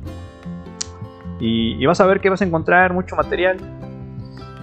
Y, 1.39 1.85
vas 1.85 1.99
a 1.99 2.05
ver 2.05 2.21
que 2.21 2.29
vas 2.29 2.41
a 2.41 2.45
encontrar 2.45 2.93
mucho 2.93 3.15
material. 3.15 3.57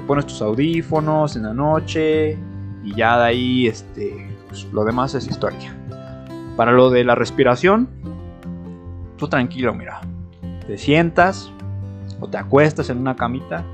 Pones 0.07 0.27
tus 0.27 0.41
audífonos 0.41 1.37
en 1.37 1.43
la 1.43 1.53
noche 1.53 2.39
y 2.83 2.95
ya 2.95 3.19
de 3.19 3.25
ahí 3.25 3.67
este, 3.67 4.35
pues, 4.49 4.65
lo 4.73 4.85
demás 4.85 5.15
es 5.15 5.29
historia. 5.29 5.77
Para 6.57 6.73
lo 6.73 6.89
de 6.89 7.05
la 7.05 7.15
respiración, 7.15 7.89
tú 9.19 9.29
tranquilo, 9.29 9.75
mira. 9.75 10.01
Te 10.67 10.79
sientas 10.79 11.53
o 12.21 12.29
te 12.29 12.39
acuestas 12.39 12.89
en 12.89 12.99
una 12.99 13.17
camita. 13.17 13.65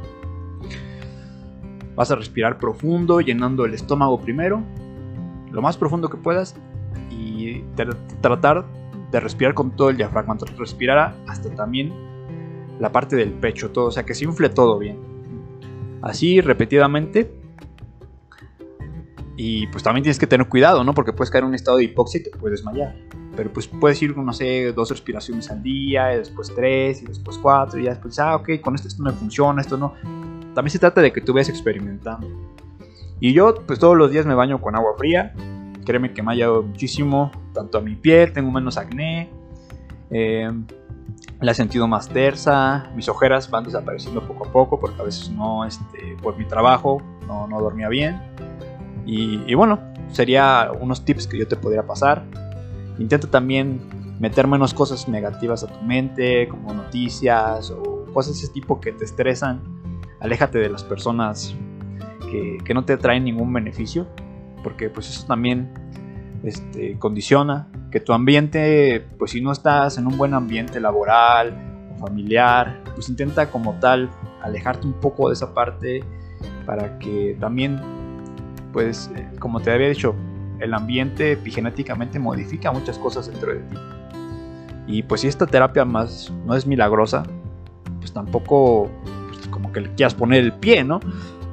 Vas 1.98 2.12
a 2.12 2.14
respirar 2.14 2.58
profundo, 2.58 3.20
llenando 3.20 3.64
el 3.64 3.74
estómago 3.74 4.20
primero 4.20 4.62
lo 5.50 5.62
más 5.62 5.76
profundo 5.76 6.08
que 6.08 6.16
puedas 6.16 6.54
y 7.10 7.62
tratar 8.20 8.64
de 9.10 9.18
respirar 9.18 9.52
con 9.52 9.72
todo 9.72 9.90
el 9.90 9.96
diafragma. 9.96 10.36
Respirar 10.56 11.16
hasta 11.26 11.52
también 11.56 11.92
la 12.78 12.92
parte 12.92 13.16
del 13.16 13.32
pecho, 13.32 13.72
todo, 13.72 13.86
o 13.86 13.90
sea, 13.90 14.04
que 14.04 14.14
se 14.14 14.24
infle 14.24 14.48
todo 14.48 14.78
bien. 14.78 14.98
Así 16.00 16.40
repetidamente. 16.40 17.34
Y 19.36 19.66
pues 19.66 19.82
también 19.82 20.04
tienes 20.04 20.20
que 20.20 20.28
tener 20.28 20.48
cuidado, 20.48 20.84
¿no? 20.84 20.94
Porque 20.94 21.12
puedes 21.12 21.32
caer 21.32 21.42
en 21.42 21.48
un 21.48 21.54
estado 21.56 21.78
de 21.78 21.84
hipoxia 21.84 22.20
y 22.20 22.22
te 22.24 22.30
puedes 22.30 22.60
desmayar. 22.60 22.94
Pero 23.36 23.52
pues 23.52 23.66
puedes 23.66 24.00
ir, 24.02 24.16
no 24.16 24.32
sé, 24.32 24.72
dos 24.72 24.90
respiraciones 24.90 25.50
al 25.50 25.62
día, 25.62 26.14
y 26.14 26.18
después 26.18 26.52
tres, 26.54 27.02
y 27.02 27.06
después 27.06 27.38
cuatro, 27.38 27.80
y 27.80 27.84
ya 27.84 27.90
después, 27.90 28.18
ah, 28.20 28.36
ok, 28.36 28.60
con 28.60 28.76
esto 28.76 28.86
esto 28.86 29.02
no 29.02 29.12
funciona, 29.12 29.60
esto 29.60 29.76
no. 29.76 29.94
También 30.58 30.72
se 30.72 30.80
trata 30.80 31.00
de 31.00 31.12
que 31.12 31.20
tú 31.20 31.34
vayas 31.34 31.50
experimentando. 31.50 32.26
Y 33.20 33.32
yo, 33.32 33.54
pues 33.64 33.78
todos 33.78 33.96
los 33.96 34.10
días 34.10 34.26
me 34.26 34.34
baño 34.34 34.60
con 34.60 34.74
agua 34.74 34.94
fría. 34.98 35.32
Créeme 35.86 36.12
que 36.12 36.20
me 36.20 36.32
ha 36.32 36.34
ayudado 36.34 36.64
muchísimo, 36.64 37.30
tanto 37.54 37.78
a 37.78 37.80
mi 37.80 37.94
piel, 37.94 38.32
tengo 38.32 38.50
menos 38.50 38.76
acné. 38.76 39.30
Eh, 40.10 40.50
la 41.40 41.52
he 41.52 41.54
sentido 41.54 41.86
más 41.86 42.08
tersa, 42.08 42.90
mis 42.96 43.08
ojeras 43.08 43.48
van 43.48 43.62
desapareciendo 43.62 44.26
poco 44.26 44.48
a 44.48 44.50
poco 44.50 44.80
porque 44.80 45.00
a 45.00 45.04
veces 45.04 45.30
no, 45.30 45.64
este, 45.64 46.16
por 46.20 46.36
mi 46.36 46.44
trabajo, 46.44 47.00
no, 47.28 47.46
no 47.46 47.60
dormía 47.60 47.88
bien. 47.88 48.20
Y, 49.06 49.54
bueno, 49.54 49.78
sería 50.10 50.72
unos 50.80 51.04
tips 51.04 51.28
que 51.28 51.38
yo 51.38 51.46
te 51.46 51.54
podría 51.54 51.86
pasar. 51.86 52.24
Intenta 52.98 53.30
también 53.30 53.80
meter 54.18 54.48
menos 54.48 54.74
cosas 54.74 55.08
negativas 55.08 55.62
a 55.62 55.68
tu 55.68 55.80
mente, 55.84 56.48
como 56.48 56.74
noticias 56.74 57.70
o 57.70 58.06
cosas 58.12 58.34
de 58.34 58.46
ese 58.46 58.52
tipo 58.52 58.80
que 58.80 58.90
te 58.90 59.04
estresan. 59.04 59.77
Aléjate 60.20 60.58
de 60.58 60.68
las 60.68 60.84
personas 60.84 61.54
que, 62.30 62.58
que 62.64 62.74
no 62.74 62.84
te 62.84 62.96
traen 62.96 63.24
ningún 63.24 63.52
beneficio, 63.52 64.06
porque 64.62 64.90
pues 64.90 65.08
eso 65.08 65.26
también 65.26 65.70
este, 66.42 66.98
condiciona 66.98 67.68
que 67.90 68.00
tu 68.00 68.12
ambiente, 68.12 69.04
pues 69.18 69.32
si 69.32 69.40
no 69.40 69.50
estás 69.52 69.98
en 69.98 70.06
un 70.06 70.16
buen 70.16 70.34
ambiente 70.34 70.80
laboral 70.80 71.54
o 71.94 71.98
familiar, 71.98 72.82
pues 72.94 73.08
intenta 73.08 73.50
como 73.50 73.74
tal 73.74 74.10
alejarte 74.42 74.86
un 74.86 74.94
poco 74.94 75.28
de 75.28 75.34
esa 75.34 75.54
parte 75.54 76.04
para 76.66 76.98
que 76.98 77.36
también, 77.40 77.80
pues 78.72 79.10
eh, 79.16 79.28
como 79.38 79.60
te 79.60 79.72
había 79.72 79.88
dicho, 79.88 80.14
el 80.60 80.74
ambiente 80.74 81.32
epigenéticamente 81.32 82.18
modifica 82.18 82.72
muchas 82.72 82.98
cosas 82.98 83.28
dentro 83.30 83.52
de 83.54 83.60
ti. 83.60 83.76
Y 84.86 85.02
pues 85.02 85.22
si 85.22 85.28
esta 85.28 85.46
terapia 85.46 85.84
más 85.84 86.32
no 86.46 86.54
es 86.54 86.66
milagrosa, 86.66 87.24
pues 87.98 88.12
tampoco 88.12 88.90
como 89.50 89.72
que 89.72 89.80
le 89.80 89.94
quieras 89.94 90.14
poner 90.14 90.44
el 90.44 90.52
pie, 90.52 90.84
¿no? 90.84 91.00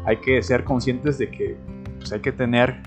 Hay 0.05 0.17
que 0.17 0.41
ser 0.43 0.63
conscientes 0.63 1.17
de 1.17 1.29
que 1.29 1.58
pues 1.97 2.12
hay 2.12 2.19
que 2.19 2.31
tener 2.31 2.81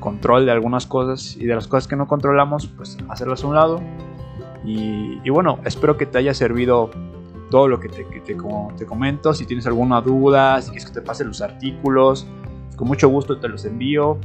control 0.00 0.44
de 0.44 0.52
algunas 0.52 0.86
cosas 0.86 1.34
y 1.36 1.46
de 1.46 1.54
las 1.54 1.66
cosas 1.66 1.88
que 1.88 1.96
no 1.96 2.06
controlamos, 2.06 2.66
pues 2.66 2.98
hacerlas 3.08 3.42
a 3.42 3.46
un 3.46 3.54
lado. 3.54 3.80
Y, 4.64 5.28
bueno, 5.30 5.58
espero 5.64 5.96
que 5.96 6.06
te 6.06 6.18
haya 6.18 6.32
servido 6.32 6.90
todo 7.50 7.68
lo 7.68 7.80
que 7.80 7.88
te, 7.88 8.04
te, 8.04 8.34
te, 8.34 8.86
comento. 8.86 9.34
Si 9.34 9.46
tienes 9.46 9.66
alguna 9.66 10.00
duda, 10.00 10.60
si 10.60 10.70
quieres 10.70 10.86
que 10.86 10.92
te 10.92 11.02
pase 11.02 11.24
los 11.24 11.40
artículos, 11.42 12.26
con 12.76 12.88
mucho 12.88 13.08
gusto 13.08 13.38
te 13.38 13.48
los 13.48 13.64
envío. 13.64 14.18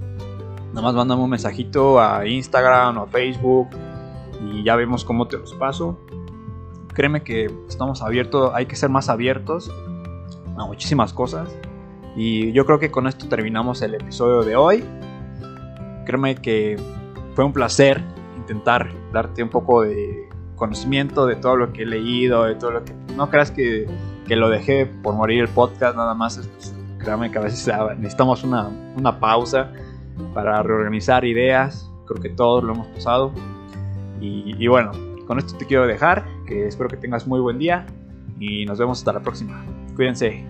Nada 0.69 0.81
más 0.81 0.95
mándame 0.95 1.23
un 1.23 1.29
mensajito 1.29 1.99
a 1.99 2.25
Instagram 2.25 2.97
o 2.97 3.03
a 3.03 3.07
Facebook 3.07 3.69
y 4.45 4.63
ya 4.63 4.75
vemos 4.75 5.03
cómo 5.03 5.27
te 5.27 5.37
los 5.37 5.53
paso. 5.53 5.99
Créeme 6.93 7.23
que 7.23 7.49
estamos 7.67 8.01
abiertos, 8.01 8.51
hay 8.53 8.65
que 8.65 8.75
ser 8.75 8.89
más 8.89 9.09
abiertos 9.09 9.71
muchísimas 10.65 11.13
cosas. 11.13 11.49
Y 12.15 12.51
yo 12.51 12.65
creo 12.65 12.79
que 12.79 12.91
con 12.91 13.07
esto 13.07 13.27
terminamos 13.27 13.81
el 13.81 13.95
episodio 13.95 14.43
de 14.43 14.55
hoy 14.55 14.83
créeme 16.09 16.33
que 16.33 16.75
fue 17.35 17.45
un 17.45 17.53
placer 17.53 18.01
intentar 18.35 18.89
darte 19.13 19.43
un 19.43 19.49
poco 19.49 19.83
de 19.83 20.27
conocimiento 20.55 21.27
de 21.27 21.35
todo 21.35 21.55
lo 21.55 21.71
que 21.71 21.83
he 21.83 21.85
leído, 21.85 22.45
de 22.45 22.55
todo 22.55 22.71
lo 22.71 22.83
que... 22.83 22.95
No 23.15 23.29
creas 23.29 23.51
que, 23.51 23.85
que 24.27 24.35
lo 24.35 24.49
dejé 24.49 24.87
por 24.87 25.13
morir 25.13 25.41
el 25.41 25.47
podcast, 25.49 25.95
nada 25.95 26.15
más. 26.15 26.37
Pues, 26.37 26.73
que 26.97 27.11
a 27.11 27.41
veces 27.41 27.71
necesitamos 27.97 28.43
una, 28.43 28.69
una 28.97 29.19
pausa 29.19 29.71
para 30.33 30.63
reorganizar 30.63 31.23
ideas. 31.25 31.89
Creo 32.07 32.21
que 32.21 32.29
todos 32.29 32.63
lo 32.63 32.73
hemos 32.73 32.87
pasado. 32.87 33.31
Y, 34.19 34.55
y 34.57 34.67
bueno, 34.67 34.91
con 35.27 35.37
esto 35.37 35.55
te 35.57 35.65
quiero 35.65 35.85
dejar, 35.85 36.25
que 36.47 36.65
espero 36.65 36.89
que 36.89 36.97
tengas 36.97 37.27
muy 37.27 37.39
buen 37.39 37.59
día 37.59 37.85
y 38.39 38.65
nos 38.65 38.79
vemos 38.79 38.97
hasta 38.97 39.13
la 39.13 39.19
próxima. 39.19 39.63
Cuídense. 39.99 40.45